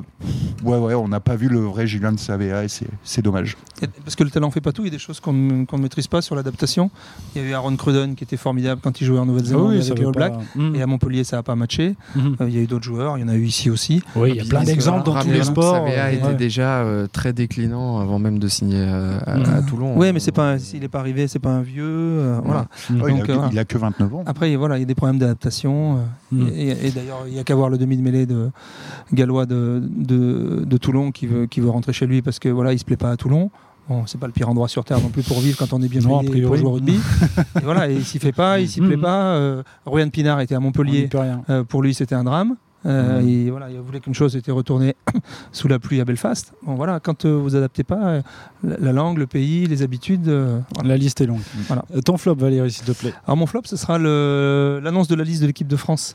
ouais 0.63 0.77
ouais, 0.77 0.93
on 0.93 1.07
n'a 1.07 1.19
pas 1.19 1.35
vu 1.35 1.49
le 1.49 1.59
vrai 1.59 1.87
Julien 1.87 2.11
de 2.13 2.19
Savea 2.19 2.63
et 2.63 2.67
c'est- 2.67 2.87
c'est 3.03 3.21
dommage. 3.21 3.57
Parce 4.05 4.15
que 4.15 4.23
le 4.23 4.29
talent 4.29 4.49
fait 4.51 4.61
pas 4.61 4.71
tout, 4.71 4.83
il 4.83 4.85
y 4.85 4.87
a 4.87 4.91
des 4.91 4.99
choses 4.99 5.19
qu'on 5.19 5.33
ne 5.33 5.65
qu'on 5.65 5.77
ne 5.77 5.83
maîtrise 5.83 6.07
pas 6.07 6.21
sur 6.21 6.35
l'adaptation. 6.35 6.89
Il 7.35 7.41
y 7.41 7.45
a 7.45 7.47
eu 7.49 7.53
Aaron 7.53 7.75
Cruden 7.75 8.15
qui 8.15 8.23
était 8.23 8.37
formidable 8.37 8.79
quand 8.83 9.01
il 9.01 9.05
jouait 9.07 9.19
en 9.19 9.25
Nouvelle-Zélande 9.25 9.73
Ah 9.77 9.81
ça 9.81 9.87
avec 9.87 9.97
les 9.97 10.01
veut 10.03 10.07
All 10.09 10.13
pas- 10.13 10.29
Blacks. 10.29 10.45
Mm. 10.55 10.75
Et 10.75 10.81
à 10.81 10.87
Montpellier, 10.87 11.23
ça 11.23 11.37
n'a 11.37 11.43
pas 11.43 11.55
matché. 11.55 11.95
Mhm. 12.15 12.35
Euh, 12.41 12.47
il 12.47 12.55
y 12.55 12.59
a 12.59 12.61
eu 12.61 12.67
d'autres 12.67 12.83
joueurs, 12.85 13.17
il 13.17 13.21
y 13.21 13.23
en 13.23 13.27
a 13.27 13.35
eu 13.35 13.43
ici 13.45 13.69
aussi. 13.69 14.01
Oui, 14.15 14.29
il 14.31 14.35
y 14.37 14.39
a 14.39 14.45
plein 14.45 14.63
d'exemples 14.63 15.05
dans 15.05 15.19
tous 15.21 15.29
les 15.29 15.39
que 15.39 15.45
sports. 15.45 15.75
Savea 15.87 16.05
euh, 16.05 16.11
était 16.11 16.25
ouais. 16.27 16.33
déjà 16.35 16.79
euh, 16.81 17.07
très 17.11 17.33
déclinant 17.33 17.99
avant 17.99 18.19
même 18.19 18.39
de 18.39 18.47
signer 18.47 18.83
à, 18.83 19.37
Mhm. 19.37 19.45
à 19.53 19.61
Toulon. 19.63 19.93
Oui, 19.97 20.13
mais 20.13 20.19
c'est 20.19 20.31
pas, 20.31 20.57
s'il 20.59 20.79
n'est 20.81 20.87
pas 20.87 20.99
arrivé, 20.99 21.27
c'est 21.27 21.39
pas 21.39 21.49
un 21.49 21.61
vieux. 21.61 21.83
euh, 21.85 22.39
Voilà. 22.45 22.67
Oh, 22.89 23.07
il, 23.09 23.21
a, 23.31 23.35
euh, 23.35 23.47
il 23.51 23.59
a 23.59 23.65
que 23.65 23.77
29 23.77 24.13
ans. 24.13 24.23
Après, 24.27 24.55
voilà, 24.55 24.77
il 24.77 24.81
y 24.81 24.83
a 24.83 24.85
des 24.85 24.95
problèmes 24.95 25.17
d'adaptation. 25.19 25.97
euh, 25.97 26.01
Mm. 26.33 26.47
Et, 26.55 26.87
et 26.87 26.91
d'ailleurs, 26.91 27.23
il 27.27 27.33
n'y 27.33 27.39
a 27.39 27.43
qu'à 27.43 27.55
voir 27.55 27.69
le 27.69 27.77
demi-mêlée 27.77 28.25
de 28.25 28.51
gallois 29.13 29.45
de, 29.45 29.81
de, 29.89 30.63
de 30.65 30.77
Toulon 30.77 31.11
qui 31.11 31.27
veut, 31.27 31.45
qui 31.47 31.59
veut 31.59 31.69
rentrer 31.69 31.93
chez 31.93 32.05
lui 32.07 32.21
parce 32.21 32.39
que 32.39 32.49
voilà, 32.49 32.73
il 32.73 32.79
se 32.79 32.85
plaît 32.85 32.97
pas 32.97 33.11
à 33.11 33.17
Toulon. 33.17 33.51
Bon, 33.89 34.05
c'est 34.05 34.19
pas 34.19 34.27
le 34.27 34.31
pire 34.31 34.47
endroit 34.47 34.67
sur 34.67 34.85
terre 34.85 35.01
non 35.01 35.09
plus 35.09 35.23
pour 35.23 35.39
vivre 35.41 35.57
quand 35.57 35.73
on 35.73 35.81
est 35.81 35.87
bien 35.89 36.01
Non, 36.01 36.19
payé 36.23 36.43
pour 36.43 36.55
jouer 36.55 36.67
au 36.67 36.71
rugby. 36.73 36.99
et 37.59 37.63
voilà, 37.63 37.89
et 37.89 37.95
il 37.95 38.05
s'y 38.05 38.19
fait 38.19 38.31
pas, 38.31 38.59
il 38.59 38.69
s'y 38.69 38.79
Mm. 38.79 38.87
plaît 38.87 38.97
pas. 38.97 39.35
Euh, 39.35 39.63
Ryan 39.85 40.09
Pinard 40.09 40.39
était 40.39 40.55
à 40.55 40.59
Montpellier. 40.59 41.09
rien. 41.13 41.41
Euh, 41.49 41.63
pour 41.63 41.81
lui, 41.81 41.93
c'était 41.93 42.15
un 42.15 42.23
drame. 42.23 42.55
Euh. 42.85 43.21
Et 43.21 43.49
voilà, 43.49 43.69
il 43.69 43.79
voulait 43.79 43.99
qu'une 43.99 44.13
chose 44.13 44.35
était 44.35 44.51
retournée 44.51 44.95
sous 45.51 45.67
la 45.67 45.79
pluie 45.79 46.01
à 46.01 46.05
Belfast. 46.05 46.53
Bon, 46.63 46.75
voilà, 46.75 46.99
quand 46.99 47.25
euh, 47.25 47.35
vous 47.35 47.55
adaptez 47.55 47.83
pas 47.83 48.03
euh, 48.03 48.21
la, 48.63 48.77
la 48.77 48.91
langue, 48.91 49.17
le 49.17 49.27
pays, 49.27 49.65
les 49.67 49.83
habitudes. 49.83 50.27
voilà. 50.27 50.89
La 50.89 50.97
liste 50.97 51.21
est 51.21 51.25
longue. 51.25 51.41
Voilà. 51.67 51.85
Ton 52.05 52.17
flop, 52.17 52.35
Valérie, 52.35 52.71
s'il 52.71 52.85
te 52.85 52.91
plaît. 52.91 53.13
Alors 53.25 53.37
mon 53.37 53.45
flop, 53.45 53.61
ce 53.65 53.77
sera 53.77 53.97
l'annonce 53.97 55.07
de 55.07 55.15
la 55.15 55.23
liste 55.23 55.41
de 55.41 55.47
l'équipe 55.47 55.67
de 55.67 55.75
France 55.75 56.13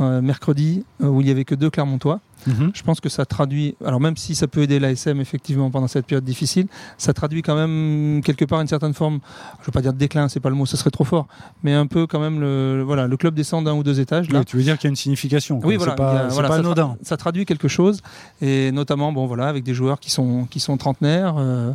euh, 0.00 0.22
mercredi, 0.22 0.84
où 1.00 1.20
il 1.20 1.24
n'y 1.24 1.30
avait 1.30 1.44
que 1.44 1.54
deux 1.54 1.68
Clermontois. 1.68 2.20
Mhm. 2.46 2.70
Je 2.74 2.82
pense 2.82 3.00
que 3.00 3.08
ça 3.08 3.24
traduit, 3.26 3.76
alors 3.84 4.00
même 4.00 4.16
si 4.16 4.34
ça 4.34 4.46
peut 4.46 4.62
aider 4.62 4.78
l'ASM 4.78 5.20
effectivement 5.20 5.70
pendant 5.70 5.88
cette 5.88 6.06
période 6.06 6.24
difficile, 6.24 6.66
ça 6.98 7.12
traduit 7.12 7.42
quand 7.42 7.54
même 7.54 8.22
quelque 8.24 8.44
part 8.44 8.60
une 8.60 8.66
certaine 8.66 8.94
forme, 8.94 9.20
je 9.58 9.62
ne 9.62 9.66
veux 9.66 9.72
pas 9.72 9.82
dire 9.82 9.92
de 9.92 9.98
déclin, 9.98 10.28
c'est 10.28 10.40
pas 10.40 10.48
le 10.48 10.54
mot, 10.54 10.66
ça 10.66 10.76
serait 10.76 10.90
trop 10.90 11.04
fort, 11.04 11.26
mais 11.62 11.74
un 11.74 11.86
peu 11.86 12.06
quand 12.06 12.20
même 12.20 12.40
le, 12.40 12.82
voilà, 12.84 13.06
le 13.06 13.16
club 13.16 13.34
descend 13.34 13.64
d'un 13.64 13.74
ou 13.74 13.82
deux 13.82 14.00
étages. 14.00 14.30
Là. 14.30 14.38
Oui, 14.40 14.44
tu 14.44 14.56
veux 14.56 14.62
dire 14.62 14.78
qu'il 14.78 14.86
y 14.86 14.90
a 14.90 14.92
une 14.92 14.96
signification. 14.96 15.58
quoi. 15.60 15.68
Oui, 15.68 15.76
voilà, 15.76 15.92
pas, 15.94 16.10
a- 16.22 16.28
voilà, 16.28 16.48
pas 16.48 16.54
ça, 16.56 16.60
tra- 16.62 16.64
anodin. 16.66 16.96
ça 17.02 17.16
traduit 17.16 17.44
quelque 17.46 17.68
chose, 17.68 18.00
et 18.40 18.72
notamment, 18.72 19.12
bon, 19.12 19.26
voilà, 19.26 19.46
avec 19.48 19.64
des 19.64 19.74
joueurs 19.74 20.00
qui 20.00 20.10
sont, 20.10 20.46
qui 20.50 20.60
sont 20.60 20.76
trentenaires 20.76 21.34
euh, 21.38 21.72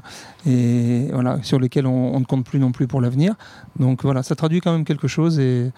et 0.48 1.10
voilà, 1.12 1.40
sur 1.44 1.60
lesquels 1.60 1.88
on, 1.88 2.16
on 2.16 2.20
ne 2.20 2.26
compte 2.26 2.46
plus 2.46 2.60
non 2.60 2.72
plus 2.72 2.88
pour 2.88 3.02
l'avenir. 3.02 3.36
Donc 3.80 4.04
voilà, 4.04 4.24
ça 4.24 4.36
traduit 4.36 4.62
quand 4.62 4.72
même 4.72 4.86
quelque 4.86 5.08
chose, 5.08 5.40
et 5.40 5.72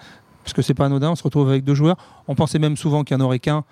parce 0.44 0.52
que 0.54 0.62
c'est 0.62 0.74
pas 0.74 0.86
anodin, 0.86 1.10
on 1.10 1.16
se 1.16 1.22
retrouve 1.22 1.48
avec 1.50 1.64
deux 1.64 1.74
joueurs. 1.74 1.96
On 2.26 2.34
pensait 2.34 2.58
même 2.58 2.76
souvent 2.76 3.04
qu'il 3.04 3.16
n'y 3.16 3.22
en 3.22 3.26
aurait 3.26 3.38
qu'un, 3.38 3.64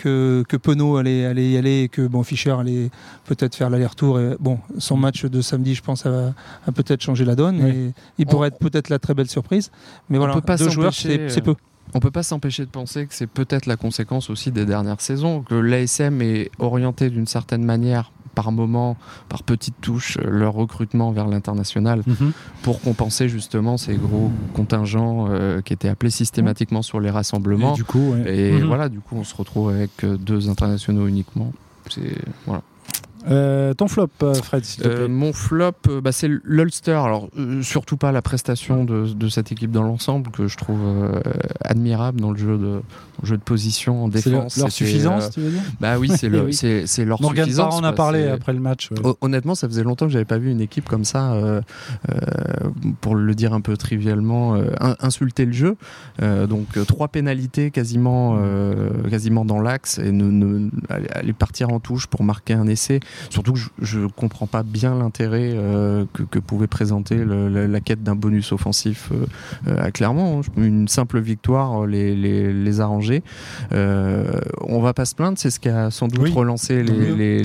que, 0.00 0.44
que 0.48 0.56
Penaud 0.56 0.96
allait, 0.96 1.24
allait 1.26 1.50
y 1.50 1.56
aller, 1.56 1.82
et 1.82 1.88
que 1.88 2.06
bon, 2.06 2.22
Fischer 2.22 2.52
allait 2.52 2.90
peut-être 3.26 3.54
faire 3.54 3.70
l'aller-retour. 3.70 4.18
Et 4.18 4.36
bon, 4.40 4.58
son 4.78 4.96
match 4.96 5.24
de 5.24 5.40
samedi, 5.40 5.74
je 5.74 5.82
pense, 5.82 6.06
a, 6.06 6.34
a 6.66 6.72
peut-être 6.72 7.02
changé 7.02 7.24
la 7.24 7.34
donne, 7.34 7.62
Oui. 7.62 7.70
et 7.70 7.92
il 8.18 8.26
pourrait 8.26 8.48
être 8.48 8.58
peut-être 8.58 8.88
la 8.88 8.98
très 8.98 9.14
belle 9.14 9.28
surprise. 9.28 9.70
Mais 10.08 10.18
voilà, 10.18 10.34
peut 10.34 10.40
pas 10.40 10.56
deux 10.56 10.68
joueurs, 10.70 10.94
c'est 10.94 11.28
c'est 11.28 11.42
peu. 11.42 11.54
On 11.92 11.98
peut 11.98 12.12
pas 12.12 12.22
s'empêcher 12.22 12.64
de 12.64 12.70
penser 12.70 13.06
que 13.06 13.14
c'est 13.14 13.26
peut-être 13.26 13.66
la 13.66 13.76
conséquence 13.76 14.30
aussi 14.30 14.52
des 14.52 14.64
dernières 14.64 15.00
saisons, 15.00 15.42
que 15.42 15.56
l'ASM 15.56 16.22
est 16.22 16.50
orienté 16.60 17.10
d'une 17.10 17.26
certaine 17.26 17.64
manière 17.64 18.12
par 18.40 18.52
moment, 18.52 18.96
par 19.28 19.42
petites 19.42 19.78
touches, 19.82 20.16
euh, 20.16 20.30
leur 20.30 20.54
recrutement 20.54 21.10
vers 21.12 21.26
l'international 21.26 22.02
Mhm. 22.06 22.32
pour 22.62 22.80
compenser 22.80 23.28
justement 23.28 23.76
ces 23.76 23.96
gros 23.96 24.30
contingents 24.54 25.26
euh, 25.28 25.60
qui 25.60 25.74
étaient 25.74 25.88
appelés 25.90 26.10
systématiquement 26.10 26.80
sur 26.80 27.00
les 27.00 27.08
Et 27.08 27.12
rassemblements. 27.12 27.72
du 27.74 27.84
coup, 27.84 28.12
ouais. 28.12 28.22
Et 28.34 28.52
Mhm. 28.52 28.66
voilà, 28.66 28.88
du 28.88 29.00
coup, 29.00 29.14
on 29.16 29.24
se 29.24 29.34
retrouve 29.36 29.68
avec 29.70 29.90
euh, 30.04 30.16
deux 30.16 30.48
internationaux 30.48 31.06
uniquement. 31.06 31.52
C'est 31.90 32.14
voilà. 32.46 32.62
Euh, 33.28 33.74
ton 33.74 33.86
flop, 33.88 34.08
euh, 34.22 34.34
Fred, 34.34 34.64
s'il 34.64 34.82
te 34.82 34.88
Euh, 34.88 35.08
mon 35.08 35.32
flop, 35.32 35.72
bah, 36.02 36.12
c'est 36.12 36.28
l'Ulster. 36.42 36.92
Alors, 36.92 37.28
euh, 37.38 37.62
surtout 37.62 37.96
pas 37.96 38.12
la 38.12 38.22
prestation 38.22 38.84
de, 38.84 39.06
de 39.12 39.28
cette 39.28 39.52
équipe 39.52 39.70
dans 39.70 39.82
l'ensemble, 39.82 40.30
que 40.30 40.46
je 40.46 40.56
trouve 40.56 40.80
euh, 40.82 41.20
admirable 41.62 42.20
dans 42.20 42.30
le 42.30 42.38
jeu 42.38 42.56
de, 42.56 42.64
dans 42.76 42.82
le 43.22 43.28
jeu 43.28 43.36
de 43.36 43.42
position 43.42 44.04
en 44.04 44.10
C'est 44.10 44.30
leur, 44.30 44.40
défense. 44.40 44.56
leur 44.56 44.70
C'était, 44.70 44.86
suffisance, 44.90 45.26
euh, 45.26 45.30
tu 45.34 45.40
veux 45.40 45.50
dire 45.50 45.60
Bah 45.80 45.98
oui, 45.98 46.10
c'est 46.16 46.28
le- 46.30 46.44
Oui. 46.44 46.54
c'est 46.54 47.04
leur 47.04 47.20
Morgan 47.20 47.44
suffisance. 47.44 47.74
Parra 47.74 47.80
en 47.80 47.84
a 47.84 47.92
parlé 47.92 48.26
après 48.26 48.52
le 48.54 48.60
match. 48.60 48.90
ouais. 48.90 49.12
Honnêtement, 49.20 49.54
ça 49.54 49.68
faisait 49.68 49.82
longtemps 49.84 50.06
que 50.06 50.12
j'avais 50.12 50.24
pas 50.24 50.38
vu 50.38 50.50
une 50.50 50.60
équipe 50.62 50.88
comme 50.88 51.04
ça, 51.04 51.32
euh, 51.32 51.60
euh, 52.10 52.14
pour 53.00 53.14
le 53.14 53.34
dire 53.34 53.52
un 53.52 53.60
peu 53.60 53.76
trivialement, 53.76 54.54
euh, 54.54 54.70
in- 54.80 54.96
insulter 55.00 55.44
le 55.44 55.52
jeu. 55.52 55.76
Euh, 56.22 56.46
donc 56.46 56.66
euh, 56.76 56.84
trois 56.84 57.08
pénalités 57.08 57.70
quasiment, 57.70 58.36
euh, 58.40 58.88
quasiment 59.10 59.44
dans 59.44 59.60
l'axe 59.60 59.98
et 59.98 60.10
ne, 60.12 60.24
ne- 60.24 60.70
aller, 60.88 61.08
aller 61.10 61.32
partir 61.32 61.70
en 61.70 61.80
touche 61.80 62.06
pour 62.06 62.22
marquer 62.24 62.54
un 62.54 62.66
essai. 62.66 63.00
Surtout 63.30 63.52
que 63.52 63.58
je, 63.58 63.68
je 63.80 64.06
comprends 64.06 64.46
pas 64.46 64.62
bien 64.62 64.94
l'intérêt 64.98 65.50
euh, 65.54 66.04
que, 66.12 66.22
que 66.22 66.38
pouvait 66.38 66.66
présenter 66.66 67.16
le- 67.16 67.48
la, 67.48 67.66
la 67.66 67.80
quête 67.80 68.02
d'un 68.02 68.14
bonus 68.16 68.52
offensif 68.52 69.10
euh, 69.12 69.26
euh, 69.68 69.82
à 69.82 69.90
Clermont. 69.90 70.40
hein. 70.40 70.52
Une 70.56 70.88
simple 70.88 71.20
victoire 71.20 71.86
les, 71.86 72.14
les, 72.14 72.52
les 72.52 72.80
on 74.66 74.80
va 74.80 74.92
pas 74.94 75.04
se 75.04 75.14
plaindre, 75.14 75.38
c'est 75.38 75.50
ce 75.50 75.60
qui 75.60 75.68
a 75.68 75.90
sans 75.90 76.08
doute 76.08 76.20
Oui. 76.22 76.32
relancé 76.32 76.82
les, 76.82 76.92
mieux, 76.92 77.14
les, 77.14 77.42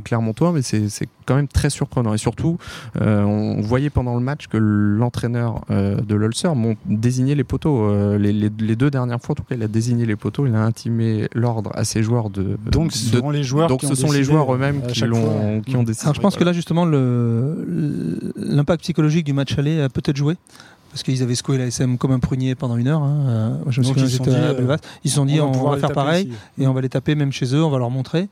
Clermontois, 0.00 0.52
mais 0.52 0.62
c'est 0.62 1.08
quand 1.26 1.34
même 1.36 1.48
très 1.48 1.68
surprenant. 1.70 2.14
Et 2.14 2.18
surtout, 2.18 2.56
euh, 3.00 3.22
on 3.24 3.60
voyait 3.60 3.90
pendant 3.90 4.14
le 4.14 4.20
match 4.20 4.46
que 4.46 4.56
l'entraîneur 4.56 5.64
euh, 5.70 5.96
de 6.00 6.14
l'Ulster 6.14 6.50
m'ont 6.54 6.76
désigné 6.86 7.34
les 7.34 7.44
poteaux. 7.44 7.84
Euh, 7.90 8.16
les, 8.18 8.32
les- 8.32 8.50
les 8.58 8.76
deux 8.76 8.90
dernières 8.90 9.20
fois, 9.20 9.32
en 9.32 9.36
tout 9.36 9.42
cas, 9.42 9.54
il 9.56 9.62
a 9.62 9.68
désigné 9.68 10.06
les 10.06 10.16
poteaux, 10.16 10.46
il 10.46 10.54
a 10.54 10.62
intimé 10.62 11.28
l'ordre 11.34 11.70
à 11.74 11.84
ses 11.84 12.02
joueurs 12.02 12.30
de. 12.30 12.56
Donc, 12.70 12.92
ce 12.92 13.10
de- 13.10 13.16
seront 13.18 13.30
les 13.30 13.42
joueurs 13.44 13.68
donc 13.68 13.82
ce 13.82 13.88
ont 13.88 13.94
sont 13.94 14.12
les 14.12 14.24
joueurs 14.24 14.54
eux-mêmes 14.54 14.82
qui, 14.86 15.00
l'ont- 15.02 15.60
qui 15.60 15.76
ont 15.76 15.82
décidé. 15.82 16.04
Alors 16.06 16.14
je 16.14 16.20
pense 16.20 16.36
que 16.36 16.44
là 16.44 16.52
justement 16.52 16.84
le- 16.84 18.32
l'impact 18.36 18.82
psychologique 18.82 19.24
du 19.26 19.32
match 19.32 19.58
aller 19.58 19.80
a 19.80 19.88
peut-être 19.88 20.16
joué. 20.16 20.36
Parce 20.92 21.02
qu'ils 21.02 21.22
avaient 21.22 21.34
secoué 21.34 21.58
la 21.58 21.66
SM 21.66 21.98
comme 21.98 22.12
un 22.12 22.20
prunier 22.20 22.54
pendant 22.54 22.78
une 22.78 22.88
heure. 22.88 23.02
hein. 23.02 23.18
Euh, 23.28 23.56
je 23.68 23.80
me 23.80 23.84
souviens, 23.84 24.04
ils 24.04 24.10
se 24.10 24.16
sont 24.16 24.24
dit, 24.24 24.30
à 24.30 24.34
euh, 24.38 24.54
Belfast. 24.54 24.86
Ils 25.04 25.10
se 25.10 25.16
sont 25.16 25.26
dit, 25.26 25.40
on, 25.42 25.52
va 25.68 25.76
faire 25.76 25.92
pareil 25.92 26.30
et 26.58 26.66
on 26.66 26.72
va 26.72 26.80
les 26.80 26.88
taper 26.88 27.14
même 27.14 27.32
chez 27.32 27.54
eux, 27.54 27.62
on 27.62 27.68
va 27.68 27.76
leur 27.76 27.90
montrer. 27.90 28.28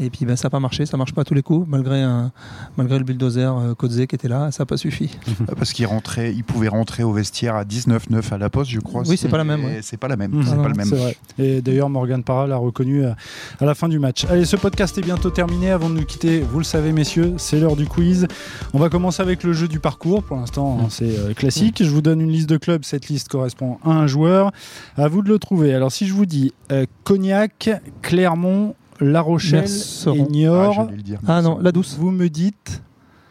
Et 0.00 0.10
puis 0.10 0.24
ben, 0.24 0.36
ça 0.36 0.46
n'a 0.46 0.50
pas 0.50 0.60
marché, 0.60 0.86
ça 0.86 0.96
marche 0.96 1.14
pas 1.14 1.22
à 1.22 1.24
tous 1.24 1.34
les 1.34 1.42
coups, 1.42 1.66
malgré, 1.68 2.02
un, 2.02 2.32
malgré 2.76 2.98
le 2.98 3.04
bulldozer 3.04 3.56
euh, 3.56 3.74
Kodze 3.74 4.06
qui 4.06 4.14
était 4.14 4.28
là, 4.28 4.50
ça 4.50 4.62
n'a 4.62 4.66
pas 4.66 4.76
suffi. 4.76 5.16
Parce 5.56 5.72
qu'il 5.72 5.86
rentrait, 5.86 6.32
il 6.32 6.42
pouvait 6.42 6.68
rentrer 6.68 7.04
au 7.04 7.12
vestiaire 7.12 7.54
à 7.54 7.64
19-9 7.64 8.32
à 8.32 8.38
la 8.38 8.50
poste, 8.50 8.70
je 8.70 8.80
crois. 8.80 9.02
Oui, 9.06 9.16
c'est 9.16 9.28
pas 9.28 9.38
la 9.38 9.44
même, 9.44 9.64
ouais. 9.64 9.80
C'est 9.82 9.96
pas 9.96 10.08
la 10.08 10.16
même. 10.16 10.42
C'est 10.42 10.50
pas 10.50 10.56
non, 10.56 10.68
le 10.68 10.74
même. 10.74 10.88
Vrai. 10.88 11.16
Et 11.38 11.62
d'ailleurs, 11.62 11.90
Morgan 11.90 12.22
Parra 12.24 12.46
l'a 12.46 12.56
reconnu 12.56 13.04
à, 13.04 13.16
à 13.60 13.64
la 13.64 13.74
fin 13.74 13.88
du 13.88 13.98
match. 13.98 14.24
Allez, 14.24 14.44
ce 14.44 14.56
podcast 14.56 14.98
est 14.98 15.02
bientôt 15.02 15.30
terminé. 15.30 15.70
Avant 15.70 15.88
de 15.88 15.94
nous 15.94 16.04
quitter, 16.04 16.40
vous 16.40 16.58
le 16.58 16.64
savez, 16.64 16.92
messieurs, 16.92 17.34
c'est 17.36 17.60
l'heure 17.60 17.76
du 17.76 17.86
quiz. 17.86 18.26
On 18.72 18.78
va 18.78 18.88
commencer 18.88 19.22
avec 19.22 19.44
le 19.44 19.52
jeu 19.52 19.68
du 19.68 19.78
parcours. 19.78 20.22
Pour 20.24 20.36
l'instant, 20.36 20.80
hein, 20.82 20.86
c'est 20.90 21.18
euh, 21.18 21.34
classique. 21.34 21.82
Je 21.84 21.90
vous 21.90 22.02
donne 22.02 22.20
une 22.20 22.30
liste 22.30 22.48
de 22.48 22.56
clubs. 22.56 22.84
Cette 22.84 23.08
liste 23.08 23.28
correspond 23.28 23.78
à 23.84 23.90
un 23.90 24.06
joueur. 24.06 24.50
À 24.96 25.08
vous 25.08 25.22
de 25.22 25.28
le 25.28 25.38
trouver. 25.38 25.72
Alors, 25.72 25.92
si 25.92 26.06
je 26.06 26.14
vous 26.14 26.26
dis 26.26 26.52
euh, 26.72 26.86
Cognac, 27.04 27.70
Clermont, 28.02 28.74
La 29.04 29.20
Rochelle 29.20 29.60
Merceron. 29.60 30.14
et 30.16 30.20
Ah, 30.26 30.30
Niort, 30.30 30.86
dire. 31.02 31.20
Ah 31.26 31.42
non, 31.42 31.58
la 31.60 31.72
douce. 31.72 31.96
vous 31.98 32.10
me 32.10 32.28
dites. 32.28 32.82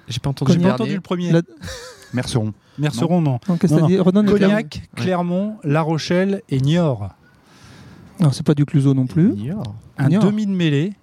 J'ai 0.07 0.19
pas 0.19 0.29
entendu 0.29 0.65
entendu 0.65 0.95
le 0.95 1.01
premier. 1.01 1.31
La- 1.31 1.41
Merceron. 2.13 2.53
Merceron, 2.77 3.21
non. 3.21 3.39
Non, 3.47 3.57
qu'est-ce 3.57 3.73
que 3.73 3.79
Non, 3.79 3.87
t'as 3.87 4.21
dit. 4.23 4.25
Cognac, 4.31 4.89
Clermont, 4.95 5.57
La 5.63 5.81
Rochelle 5.81 6.41
et 6.49 6.59
Niort. 6.59 7.09
Non, 8.19 8.31
c'est 8.31 8.45
pas 8.45 8.53
du 8.53 8.65
Cluseau 8.65 8.93
non 8.93 9.07
plus. 9.07 9.33
Niort. 9.33 9.75
Un 9.97 10.09
Niort. 10.09 10.23
demi 10.25 10.45
de 10.45 10.51
mêlée. 10.51 10.93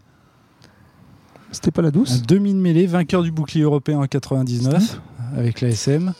C'était 1.53 1.71
pas 1.73 1.83
la 1.83 1.89
Un 1.89 1.93
douce. 1.93 2.23
demi 2.23 2.53
de 2.55 2.59
mêlée, 2.59 2.87
vainqueur 2.87 3.23
du 3.23 3.33
bouclier 3.33 3.63
européen 3.65 3.99
en 3.99 4.07
99 4.07 5.01
avec 5.37 5.61
l'ASM. 5.61 6.13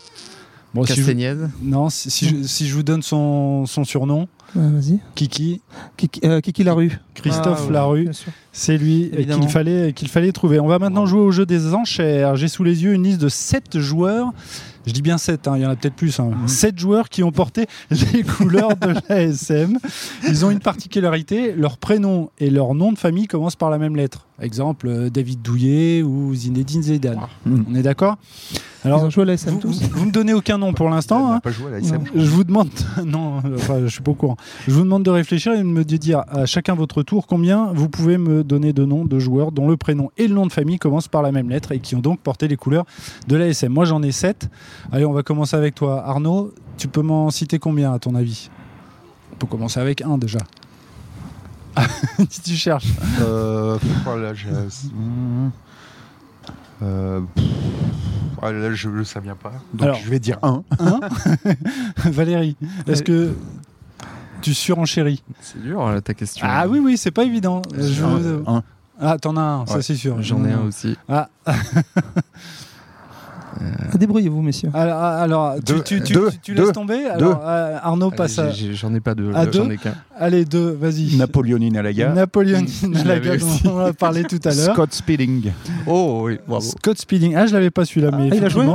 Bon, 0.75 0.85
si 0.85 0.93
je, 0.93 0.97
Castagnède. 0.99 1.51
non, 1.63 1.91
si, 1.91 2.11
si 2.11 2.29
je, 2.29 2.43
si 2.43 2.69
je 2.69 2.75
vous 2.75 2.83
donne 2.83 3.03
son, 3.03 3.67
son 3.67 3.85
surnom. 3.85 4.29
Kiki, 5.15 5.61
Kiki, 5.97 6.21
euh, 6.25 6.41
Kiki 6.41 6.65
Larue. 6.65 6.99
Christophe 7.15 7.61
Ah, 7.63 7.67
ouais, 7.67 7.73
Larue, 7.73 8.09
c'est 8.53 8.79
lui 8.79 9.11
euh, 9.15 9.25
qu'il 9.25 9.49
fallait, 9.49 9.93
qu'il 9.93 10.09
fallait 10.09 10.33
trouver. 10.33 10.59
On 10.59 10.67
va 10.67 10.79
maintenant 10.79 11.07
jouer 11.07 11.21
au 11.21 11.31
jeu 11.31 11.47
des 11.47 11.75
enchères. 11.75 12.37
J'ai 12.37 12.49
sous 12.49 12.65
les 12.65 12.83
yeux 12.83 12.93
une 12.93 13.05
liste 13.05 13.21
de 13.21 13.29
7 13.29 13.79
joueurs. 13.79 14.33
Je 14.87 14.93
dis 14.93 15.03
bien 15.03 15.19
7, 15.19 15.49
il 15.57 15.63
y 15.63 15.67
en 15.67 15.71
a 15.71 15.77
peut-être 15.77 15.95
plus. 15.95 16.19
7 16.47 16.79
joueurs 16.79 17.09
qui 17.09 17.23
ont 17.23 17.33
porté 17.33 17.67
les 17.91 18.23
couleurs 18.23 18.77
de 18.77 18.95
l'ASM. 19.09 19.79
Ils 20.27 20.45
ont 20.45 20.51
une 20.51 20.61
particularité, 20.61 21.53
leur 21.53 21.77
prénom 21.77 22.31
et 22.39 22.51
leur 22.51 22.75
nom 22.75 22.91
de 22.93 22.99
famille 22.99 23.27
commencent 23.27 23.57
par 23.57 23.71
la 23.71 23.79
même 23.79 23.95
lettre. 23.95 24.27
Exemple, 24.41 24.89
euh, 24.89 25.11
David 25.11 25.43
Douillet 25.43 26.03
ou 26.03 26.35
Zinedine 26.35 26.83
Zidane. 26.83 27.21
On 27.47 27.75
est 27.75 27.83
d'accord 27.83 28.17
Ils 28.55 28.89
Alors, 28.89 29.03
ont 29.05 29.11
joué 29.11 29.25
à 29.25 29.27
la 29.27 29.33
SM 29.35 29.55
vous, 29.55 29.61
tous. 29.61 29.83
vous, 29.83 29.99
vous 29.99 30.07
me 30.07 30.11
donnez 30.11 30.33
aucun 30.33 30.57
nom 30.57 30.73
pour 30.73 30.89
l'instant. 30.89 31.33
hein. 31.33 31.41
pas 31.41 31.51
joué 31.51 31.67
à 31.67 31.71
la 31.73 31.79
SM. 31.81 32.03
Je 32.15 32.31
vous 32.31 32.45
demande, 32.45 32.71
non, 33.05 33.43
enfin, 33.55 33.81
je 33.83 33.89
suis 33.89 34.01
pas 34.03 34.13
au 34.13 34.15
courant. 34.15 34.37
Je 34.67 34.73
vous 34.73 34.83
demande 34.83 35.03
de 35.03 35.11
réfléchir 35.11 35.53
et 35.53 35.59
de 35.59 35.63
me 35.65 35.85
dire 35.85 36.23
à 36.29 36.47
chacun 36.47 36.75
votre 36.75 37.03
tour 37.03 37.27
combien 37.27 37.73
vous 37.75 37.89
pouvez 37.91 38.17
me 38.17 38.43
donner 38.43 38.73
de 38.73 38.85
noms 38.87 39.05
de 39.05 39.19
joueurs 39.19 39.53
dont 39.53 39.69
le 39.69 39.77
prénom 39.77 40.11
et 40.17 40.27
le 40.27 40.35
nom 40.35 40.47
de 40.47 40.53
famille 40.53 40.79
commencent 40.79 41.09
par 41.09 41.21
la 41.23 41.33
même 41.33 41.51
lettre 41.51 41.73
et 41.73 41.79
qui 41.81 41.95
ont 41.95 42.01
donc 42.01 42.21
porté 42.21 42.49
les 42.49 42.57
couleurs 42.57 42.87
de 43.29 43.37
l'ASM. 43.37 43.69
Moi, 43.73 43.85
j'en 43.85 44.03
ai 44.03 44.13
7. 44.13 44.49
Allez, 44.93 45.05
on 45.05 45.13
va 45.13 45.23
commencer 45.23 45.57
avec 45.57 45.75
toi, 45.75 46.03
Arnaud. 46.07 46.55
Tu 46.79 46.89
peux 46.89 47.03
m'en 47.03 47.29
citer 47.31 47.59
combien 47.59 47.93
à 47.93 47.99
ton 47.99 48.15
avis? 48.15 48.49
On 49.33 49.37
peut 49.37 49.47
commencer 49.47 49.79
avec 49.81 50.01
un 50.01 50.17
déjà. 50.17 50.39
Si 52.29 52.41
tu 52.43 52.55
cherches. 52.55 52.89
Euh, 53.21 53.79
voilà, 54.05 54.35
je... 54.35 54.49
Euh, 56.83 57.21
pff, 57.35 57.45
ah, 58.43 58.53
là, 58.53 58.73
je, 58.73 59.03
ça 59.05 59.21
vient 59.21 59.37
pas. 59.37 59.53
Donc 59.75 59.83
Alors. 59.83 59.97
je 60.03 60.09
vais 60.09 60.19
dire 60.19 60.39
1. 60.43 60.63
Hein 60.79 61.01
Valérie, 62.11 62.57
est-ce 62.87 63.03
que 63.03 63.35
tu 64.41 64.55
surenchéris? 64.55 65.23
C'est 65.43 65.63
dur 65.63 65.87
là, 65.91 66.01
ta 66.01 66.15
question. 66.15 66.47
Ah 66.49 66.67
oui, 66.67 66.79
oui, 66.79 66.97
c'est 66.97 67.11
pas 67.11 67.25
évident. 67.25 67.61
Je- 67.77 68.03
1. 68.47 68.63
Ah, 69.03 69.19
t'en 69.19 69.37
as 69.37 69.41
un, 69.41 69.67
ça 69.67 69.81
c'est 69.83 69.95
sûr. 69.95 70.21
J'en 70.23 70.45
ai 70.45 70.53
un 70.53 70.61
aussi. 70.61 70.97
Ah, 71.09 71.29
Débrouillez-vous, 73.99 74.43
messieurs. 74.43 74.71
alors, 74.75 74.99
alors, 75.01 75.55
tu, 75.57 75.73
Deux, 75.75 75.83
tu, 75.83 76.03
tu, 76.03 76.13
deux, 76.15 76.31
tu- 76.31 76.39
tu 76.41 76.55
laisses 76.55 76.73
tomber 76.73 77.05
Alors, 77.07 77.41
euh, 77.45 77.77
Arnaud 77.83 78.09
Allez, 78.09 78.17
passe 78.17 78.39
à. 78.39 78.51
J'en 78.51 78.95
ai 78.95 79.01
pas 79.01 79.15
deux. 79.15 79.33
à 79.35 79.45
J'en 79.45 79.65
deux 79.65 79.73
ai 79.73 79.77
qu'un. 79.77 79.95
Allez, 80.19 80.45
deux, 80.45 80.71
vas-y. 80.81 81.17
Napoléonine 81.17 81.77
à 81.77 81.83
la 81.83 81.93
gare. 81.93 82.15
Napoléon 82.15 82.65
Je 82.83 83.07
la 83.07 83.19
dont 83.21 83.47
aussi. 83.47 83.63
on 83.69 83.79
a 83.79 83.93
parlé 83.93 84.25
tout 84.25 84.39
à 84.45 84.51
l'heure. 84.55 84.75
Scott 84.75 84.93
Speeding. 84.95 85.51
Oh 85.87 86.23
oui, 86.25 86.39
bravo. 86.47 86.65
Scott 86.65 86.99
Speeding. 86.99 87.35
Ah, 87.37 87.47
je 87.47 87.53
l'avais 87.53 87.71
pas 87.71 87.85
celui-là, 87.85 88.11
mais 88.17 88.29
Ah, 88.33 88.37
il 88.37 88.45
a 88.45 88.49
joué 88.49 88.67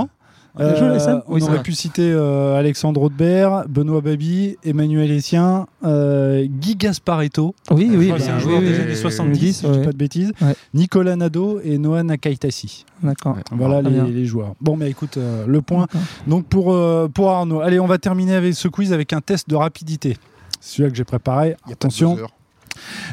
effectivement. 0.57 0.63
Il 0.63 0.63
a 0.63 0.75
joué 0.75 0.87
à 0.87 0.91
l'ASM 0.91 1.21
on 1.27 1.33
Oui, 1.33 1.43
aurait 1.43 1.63
pu 1.63 1.73
citer 1.73 2.11
euh, 2.11 2.57
Alexandre 2.57 3.01
Audebert, 3.01 3.65
Benoît 3.67 4.01
Babi, 4.01 4.57
Emmanuel 4.63 5.11
Essien, 5.11 5.67
euh, 5.83 6.45
Guy 6.45 6.75
Gasparetto, 6.75 7.55
Oui, 7.71 7.89
oui, 7.93 8.13
c'est 8.17 8.29
un 8.29 8.39
joueur 8.39 8.59
oui, 8.59 8.65
des 8.65 8.75
oui. 8.75 8.81
années 8.81 8.95
70, 8.95 9.39
10, 9.39 9.53
si 9.53 9.65
je 9.67 9.71
dis 9.71 9.79
pas 9.85 9.91
de 9.91 9.97
bêtises, 9.97 10.31
Ouais. 10.41 10.55
Nicolas 10.73 11.15
Nadeau 11.15 11.59
et 11.63 11.77
Noah 11.77 12.03
Nakaitasi. 12.03 12.85
D'accord. 13.03 13.37
Voilà 13.51 13.81
les, 13.81 14.25
joueurs. 14.25 14.55
Bon, 14.61 14.75
mais 14.77 14.89
écoute, 14.89 15.17
euh, 15.17 15.45
le 15.47 15.61
point 15.61 15.87
donc 16.27 16.45
pour, 16.45 16.73
euh, 16.73 17.07
pour 17.07 17.31
Arnaud. 17.31 17.61
Allez, 17.61 17.79
on 17.79 17.87
va 17.87 17.97
terminer 17.97 18.35
avec 18.35 18.53
ce 18.55 18.67
quiz 18.67 18.93
avec 18.93 19.13
un 19.13 19.21
test 19.21 19.49
de 19.49 19.55
rapidité. 19.55 20.17
Celui-là 20.61 20.89
que 20.89 20.95
j'ai 20.95 21.03
préparé. 21.03 21.55
Attention, 21.71 22.17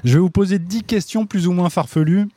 je 0.04 0.14
vais 0.14 0.20
vous 0.20 0.30
poser 0.30 0.58
10 0.58 0.82
questions 0.84 1.26
plus 1.26 1.46
ou 1.46 1.52
moins 1.52 1.70
farfelues. 1.70 2.28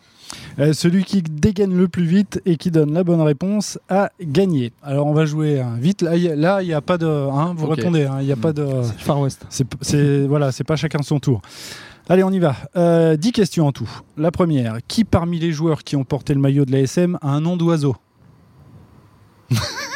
Euh, 0.59 0.73
celui 0.73 1.03
qui 1.03 1.21
dégaine 1.21 1.75
le 1.77 1.87
plus 1.87 2.05
vite 2.05 2.41
et 2.45 2.57
qui 2.57 2.71
donne 2.71 2.93
la 2.93 3.03
bonne 3.03 3.21
réponse 3.21 3.77
a 3.89 4.09
gagné. 4.21 4.71
Alors 4.83 5.05
on 5.07 5.13
va 5.13 5.25
jouer 5.25 5.59
hein, 5.59 5.75
vite. 5.79 6.01
Là, 6.01 6.61
il 6.61 6.67
n'y 6.67 6.73
a 6.73 6.81
pas 6.81 6.97
de. 6.97 7.05
hein, 7.07 7.53
vous 7.57 7.67
répondez. 7.67 8.05
hein, 8.05 8.17
Il 8.21 8.25
n'y 8.25 8.31
a 8.31 8.35
pas 8.37 8.53
de. 8.53 8.65
Far 8.97 9.19
West. 9.19 9.45
C'est 9.49 9.67
c'est- 9.81 10.25
voilà, 10.27 10.51
c'est 10.51 10.63
pas 10.63 10.75
chacun 10.75 11.01
son 11.03 11.19
tour. 11.19 11.41
Allez, 12.07 12.23
on 12.23 12.31
y 12.31 12.39
va. 12.39 12.55
Euh, 12.75 13.17
10 13.17 13.31
questions 13.31 13.67
en 13.67 13.71
tout. 13.71 13.89
La 14.17 14.31
première 14.31 14.77
qui 14.87 15.03
parmi 15.03 15.39
les 15.39 15.51
joueurs 15.51 15.83
qui 15.83 15.95
ont 15.95 16.03
porté 16.03 16.33
le 16.33 16.39
maillot 16.39 16.65
de 16.65 16.71
la 16.71 16.79
SM 16.79 17.17
a 17.21 17.29
un 17.29 17.41
nom 17.41 17.57
d'oiseau? 17.57 17.95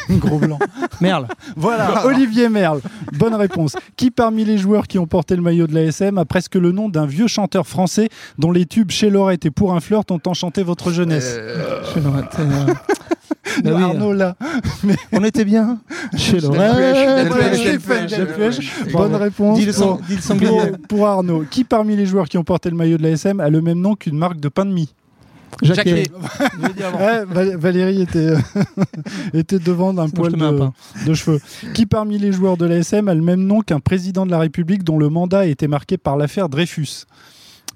Gros 0.18 0.40
blanc. 0.40 0.60
Merle. 1.02 1.28
Voilà, 1.56 2.06
Olivier 2.06 2.50
Merle. 2.50 2.82
Bonne 3.14 3.36
réponse. 3.36 3.76
Qui 3.96 4.12
parmi 4.12 4.44
les 4.46 4.58
joueurs 4.58 4.88
qui 4.88 4.98
ont 5.00 5.08
porté 5.08 5.36
le 5.36 5.42
maillot 5.42 5.68
de 5.68 5.74
la 5.76 5.84
SM 5.84 6.18
a 6.18 6.26
presque 6.26 6.56
le 6.56 6.72
nom 6.72 6.90
d'un 6.90 7.06
vieux 7.06 7.28
chanteur 7.28 7.68
français 7.68 8.10
dont 8.38 8.52
les 8.52 8.66
tubes 8.66 8.92
chez 8.92 9.10
Lorette 9.10 9.46
et 9.46 9.52
Pour 9.52 9.74
un 9.74 9.80
flirt 9.80 10.10
ont 10.12 10.20
enchanté 10.26 10.64
votre 10.64 10.92
jeunesse 10.92 11.36
Euh, 11.38 11.82
Chez 11.94 12.00
Lorette, 12.02 12.36
euh, 12.40 12.74
bah 13.64 13.72
oui, 13.76 13.84
Arnaud 13.84 14.14
là. 14.14 14.36
On 15.12 15.24
était 15.24 15.46
bien 15.46 15.80
chez 16.16 16.40
Lorette. 16.40 16.62
Bonne 18.92 19.16
réponse. 19.16 19.60
Pour- 20.48 20.62
pour 20.88 21.08
Arnaud. 21.08 21.46
Qui 21.50 21.64
parmi 21.64 21.96
les 21.96 22.06
joueurs 22.06 22.28
qui 22.30 22.38
ont 22.38 22.44
porté 22.44 22.70
le 22.70 22.76
maillot 22.76 22.98
de 22.98 23.04
la 23.04 23.10
SM 23.12 23.40
a 23.40 23.50
le 23.50 23.62
même 23.62 23.80
nom 23.80 23.96
qu'une 23.96 24.18
marque 24.18 24.40
de 24.40 24.50
pain 24.50 24.66
de 24.66 24.72
mie 24.72 24.94
Jacquet. 25.62 26.10
Ouais, 27.00 27.26
Val- 27.26 27.56
Valérie 27.58 28.02
était, 28.02 28.34
était 29.34 29.60
devant 29.60 29.94
d'un 29.94 30.10
poil 30.10 30.34
de, 31.06 31.14
cheveux. 31.14 31.40
Qui 31.74 31.86
parmi 31.86 32.18
les 32.18 32.32
joueurs 32.32 32.58
de 32.58 32.66
l'ASM 32.66 33.08
a 33.10 33.14
le 33.14 33.22
même 33.22 33.42
nom 33.46 33.62
qu'un 33.62 33.80
président 33.80 34.26
de 34.26 34.32
la 34.32 34.40
République 34.40 34.84
dont 34.84 34.98
le 34.98 35.10
mandat 35.10 35.40
a 35.40 35.46
été 35.46 35.68
marqué 35.68 35.98
par 35.98 36.18
l'affaire 36.18 36.50
Dreyfus? 36.50 37.06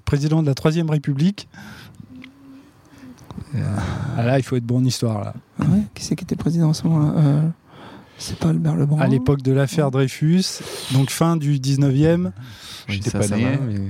Président 0.04 0.42
de 0.42 0.46
la 0.46 0.54
Troisième 0.54 0.90
République. 0.90 1.48
Ah 4.16 4.24
là, 4.24 4.38
il 4.38 4.42
faut 4.42 4.56
être 4.56 4.64
bon 4.64 4.78
en 4.78 4.84
histoire. 4.84 5.24
Là. 5.24 5.34
Ouais, 5.60 5.82
qui 5.94 6.04
c'est 6.04 6.16
qui 6.16 6.24
était 6.24 6.36
président 6.36 6.70
à 6.70 6.74
ce 6.74 6.86
moment-là 6.88 7.20
Euh, 7.20 7.42
C'est 8.18 8.36
pas 8.38 8.48
Albert 8.48 8.74
Lebrun? 8.76 9.00
À 9.00 9.06
l'époque 9.06 9.42
de 9.42 9.52
l'affaire 9.52 9.90
Dreyfus, 9.90 10.44
donc 10.92 11.10
fin 11.10 11.36
du 11.36 11.58
19e, 11.58 12.26
oui, 12.26 12.30
J'étais 12.88 13.10
ça, 13.10 13.18
pas 13.20 13.28
ça 13.28 13.36
né. 13.36 13.44
va, 13.44 13.56
mais- 13.64 13.80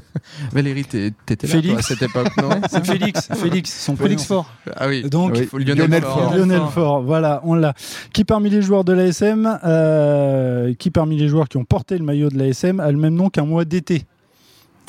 Valérie, 0.52 0.84
t'étais 0.84 1.46
là 1.46 1.52
Félix. 1.52 1.68
toi, 1.68 1.78
à 1.78 1.82
cette 1.82 2.02
époque, 2.02 2.36
non 2.40 2.50
c'est 2.70 2.84
Félix. 2.86 3.28
Félix, 3.34 3.84
son 3.84 3.96
Félix. 3.96 4.24
Faure. 4.24 4.50
Ah 4.76 4.88
oui. 4.88 5.02
Donc, 5.08 5.32
Oui. 5.34 5.46
Faut 5.46 5.58
Lionel, 5.58 5.78
Lionel 5.78 6.02
Faure. 6.02 6.12
Faure. 6.12 6.36
Lionel 6.36 6.62
Faure, 6.72 7.02
voilà, 7.02 7.40
on 7.44 7.54
l'a. 7.54 7.74
Qui 8.12 8.24
parmi 8.24 8.50
les 8.50 8.62
joueurs 8.62 8.84
de 8.84 8.92
l'ASM, 8.92 9.58
euh, 9.64 10.74
qui 10.78 10.90
parmi 10.90 11.16
les 11.16 11.28
joueurs 11.28 11.48
qui 11.48 11.56
ont 11.56 11.64
porté 11.64 11.98
le 11.98 12.04
maillot 12.04 12.28
de 12.28 12.38
l'ASM 12.38 12.80
a 12.80 12.90
le 12.90 12.98
même 12.98 13.14
nom 13.14 13.28
qu'un 13.30 13.44
mois 13.44 13.64
d'été? 13.64 14.04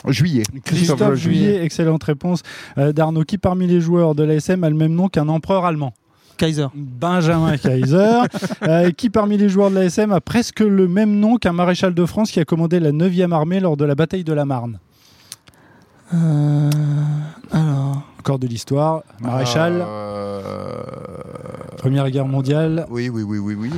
Juillet. 0.08 0.44
Christophe 0.66 1.16
Juillet, 1.16 1.64
excellente 1.64 2.04
réponse 2.04 2.42
euh, 2.78 2.92
d'Arnaud. 2.92 3.24
Qui 3.24 3.38
parmi 3.38 3.68
les 3.68 3.80
joueurs 3.80 4.16
de 4.16 4.24
l'ASM 4.24 4.64
a 4.64 4.70
le 4.70 4.76
même 4.76 4.94
nom 4.94 5.08
qu'un 5.08 5.30
empereur 5.30 5.66
allemand? 5.66 5.94
Kaiser. 6.38 6.68
Benjamin 6.76 7.58
Kaiser. 7.58 8.22
Euh, 8.64 8.92
qui 8.92 9.10
parmi 9.10 9.38
les 9.38 9.50
joueurs 9.50 9.70
de 9.70 9.76
l'ASM 9.76 10.12
a 10.12 10.20
presque 10.20 10.60
le 10.60 10.88
même 10.88 11.20
nom 11.20 11.38
qu'un 11.38 11.54
maréchal 11.54 11.94
de 11.94 12.06
France 12.06 12.32
qui 12.32 12.40
a 12.40 12.46
commandé 12.46 12.80
la 12.80 12.92
9e 12.92 13.32
armée 13.32 13.60
lors 13.60 13.78
de 13.78 13.86
la 13.86 13.96
bataille 13.96 14.24
de 14.24 14.34
la 14.34 14.44
Marne? 14.46 14.80
Euh, 16.14 16.70
alors. 17.52 18.04
Encore 18.20 18.40
de 18.40 18.48
l'histoire. 18.48 19.04
Maréchal, 19.20 19.84
Euh, 19.86 20.42
Première 21.78 22.10
Guerre 22.10 22.28
mondiale. 22.28 22.86
Oui, 22.90 23.10
oui, 23.10 23.24
oui, 23.24 23.40
oui, 23.40 23.56
oui. 23.56 23.72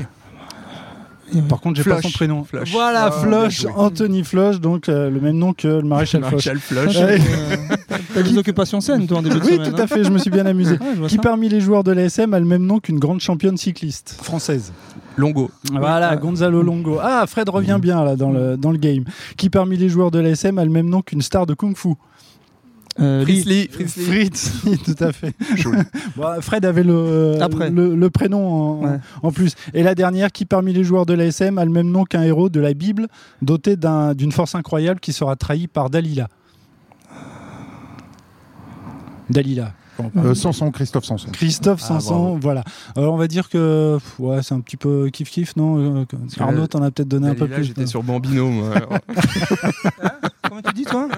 Par 1.49 1.59
contre, 1.59 1.77
j'ai 1.81 1.89
pas 1.89 2.01
son 2.01 2.11
prénom. 2.11 2.43
Floch. 2.43 2.67
Voilà, 2.71 3.09
Ah, 3.11 3.49
joué. 3.49 3.69
Anthony 3.75 4.23
Floch, 4.23 4.59
donc 4.59 4.89
euh, 4.89 5.09
le 5.09 5.19
même 5.19 5.37
nom 5.37 5.53
que 5.53 5.67
le 5.67 5.81
maréchal 5.81 6.23
Floch. 6.23 6.45
Maréchal. 6.71 7.19
Ouais. 7.19 7.19
T'as 8.13 8.21
des 8.21 8.37
occupations 8.37 8.79
saines, 8.79 9.07
toi, 9.07 9.17
en 9.17 9.21
début 9.21 9.39
de 9.39 9.43
Oui, 9.45 9.53
semaine. 9.55 9.71
tout 9.73 9.77
à 9.79 9.83
hein 9.83 9.87
fait, 9.87 10.03
je 10.03 10.09
me 10.09 10.17
suis 10.17 10.29
bien 10.29 10.45
amusé. 10.45 10.77
Ouais, 11.01 11.07
Qui 11.07 11.15
ça. 11.15 11.21
parmi 11.21 11.49
les 11.49 11.59
joueurs 11.59 11.83
de 11.83 11.91
l'ASM 11.91 12.33
a 12.33 12.39
le 12.39 12.45
même 12.45 12.65
nom 12.65 12.79
qu'une 12.79 12.99
grande 12.99 13.19
championne 13.19 13.57
cycliste 13.57 14.15
française 14.21 14.71
Longo. 15.17 15.49
Voilà, 15.71 16.09
Ah. 16.09 16.15
Gonzalo 16.17 16.61
Longo. 16.61 16.99
Ah, 17.01 17.25
Fred 17.27 17.49
revient 17.49 17.79
bien 17.81 18.03
là 18.03 18.15
dans 18.15 18.31
le, 18.31 18.55
dans 18.57 18.71
le 18.71 18.77
game. 18.77 19.03
Qui 19.37 19.49
parmi 19.49 19.77
les 19.77 19.89
joueurs 19.89 20.11
de 20.11 20.19
l'ASM 20.19 20.57
a 20.59 20.63
le 20.65 20.71
même 20.71 20.89
nom 20.89 21.01
qu'une 21.01 21.21
star 21.21 21.45
de 21.45 21.53
Kung 21.53 21.75
Fu 21.75 21.89
Euh, 23.01 23.25
Lee. 23.25 23.41
Frisley. 23.41 23.67
Frisley. 23.71 24.05
Fritz, 24.05 24.51
oui, 24.65 24.77
tout 24.77 25.03
à 25.03 25.11
fait. 25.11 25.33
Bon, 26.15 26.41
Fred 26.41 26.63
avait 26.63 26.83
le, 26.83 27.37
Après. 27.41 27.69
le, 27.69 27.93
le 27.95 28.09
prénom 28.09 28.47
en, 28.47 28.83
Ouais. 28.85 28.99
en 29.21 29.31
plus. 29.33 29.53
Et 29.73 29.83
la 29.83 29.95
dernière, 29.95 30.31
qui 30.31 30.45
parmi 30.45 30.71
les 30.71 30.83
joueurs 30.85 31.05
de 31.05 31.13
l'ASM 31.13 31.57
a 31.57 31.65
le 31.65 31.71
même 31.71 31.91
nom 31.91 32.05
qu'un 32.05 32.23
héros 32.23 32.47
de 32.49 32.59
la 32.61 32.73
Bible, 32.73 33.07
doté 33.41 33.75
d'un- 33.75 34.13
d'une 34.13 34.31
force 34.31 34.55
incroyable 34.55 34.99
qui 35.01 35.11
sera 35.11 35.35
trahi 35.35 35.67
par 35.67 35.89
Dalila 35.89 36.29
Dalila. 39.29 39.73
Euh, 40.17 40.33
Sanson, 40.35 40.71
Christophe 40.71 41.05
Sanson. 41.05 41.29
Christophe 41.31 41.79
Ah, 41.83 41.87
Sanson, 41.87 42.19
bravo. 42.23 42.37
voilà. 42.41 42.63
Alors 42.97 43.13
on 43.13 43.17
va 43.17 43.27
dire 43.27 43.47
que 43.49 43.97
ouais, 44.19 44.43
c'est 44.43 44.53
un 44.53 44.59
petit 44.59 44.75
peu 44.75 45.09
kiff 45.09 45.29
kiff, 45.31 45.55
non 45.55 45.77
Euh, 46.01 46.05
Arnaud, 46.37 46.67
t'en 46.67 46.83
as 46.83 46.91
peut-être 46.91 47.07
donné 47.07 47.29
un 47.29 47.33
peu 47.35 47.47
plus. 47.47 47.63
J'étais 47.63 47.87
sur 47.87 48.03
Bambino. 48.03 48.49
moi. 48.49 48.73
Comment 50.55 50.73
tu 50.73 50.73
dis, 50.73 50.85
toi 50.85 51.09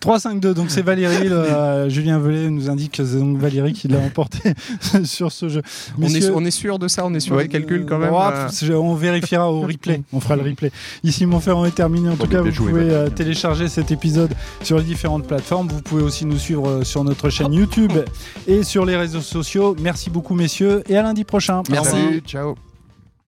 3-5-2, 0.18 0.54
donc 0.54 0.70
c'est 0.70 0.80
Valérie. 0.80 1.28
le, 1.28 1.34
euh, 1.36 1.88
Julien 1.90 2.18
Velay 2.18 2.48
nous 2.48 2.70
indique 2.70 2.92
que 2.92 3.04
c'est 3.04 3.18
donc 3.18 3.36
Valérie 3.36 3.74
qui 3.74 3.88
l'a 3.88 3.98
emporté 3.98 4.54
sur 5.04 5.30
ce 5.30 5.48
jeu. 5.50 5.60
on, 5.98 6.02
est, 6.02 6.12
Messieurs, 6.14 6.32
on 6.34 6.44
est 6.44 6.50
sûr 6.50 6.78
de 6.78 6.88
ça 6.88 7.04
On 7.04 7.12
est 7.12 7.20
sur 7.20 7.34
Ouais, 7.36 7.42
les 7.42 7.48
calculs 7.50 7.84
quand 7.84 7.98
même 7.98 8.14
euh, 8.14 8.48
euh, 8.62 8.74
On 8.76 8.94
vérifiera 8.94 9.52
au 9.52 9.60
replay. 9.62 10.02
On 10.12 10.20
fera 10.20 10.36
le 10.36 10.42
replay. 10.42 10.70
Ici, 11.04 11.26
Montferrand 11.26 11.66
est 11.66 11.74
terminé. 11.74 12.08
En 12.08 12.14
Bon, 12.14 12.24
tout 12.24 12.30
cas, 12.30 12.40
vous 12.40 12.50
pouvez 12.52 12.90
euh, 12.90 13.10
télécharger 13.10 13.68
cet 13.68 13.90
épisode 13.90 14.32
sur 14.62 14.78
les 14.78 14.84
différentes 14.84 15.26
plateformes. 15.26 15.68
Vous 15.68 15.82
pouvez 15.82 16.02
aussi 16.02 16.24
nous 16.24 16.38
suivre 16.38 16.66
euh, 16.68 16.84
sur 16.84 17.04
notre 17.04 17.28
chaîne 17.28 17.52
YouTube 17.52 17.92
et 18.46 18.62
sur 18.62 18.86
les 18.86 18.96
réseaux 18.96 19.20
sociaux. 19.20 19.76
Merci 19.80 20.08
beaucoup, 20.08 20.34
messieurs, 20.34 20.82
et 20.88 20.96
à 20.96 21.02
lundi 21.02 21.24
prochain. 21.24 21.62
Merci. 21.70 22.22
Ciao. 22.26 22.56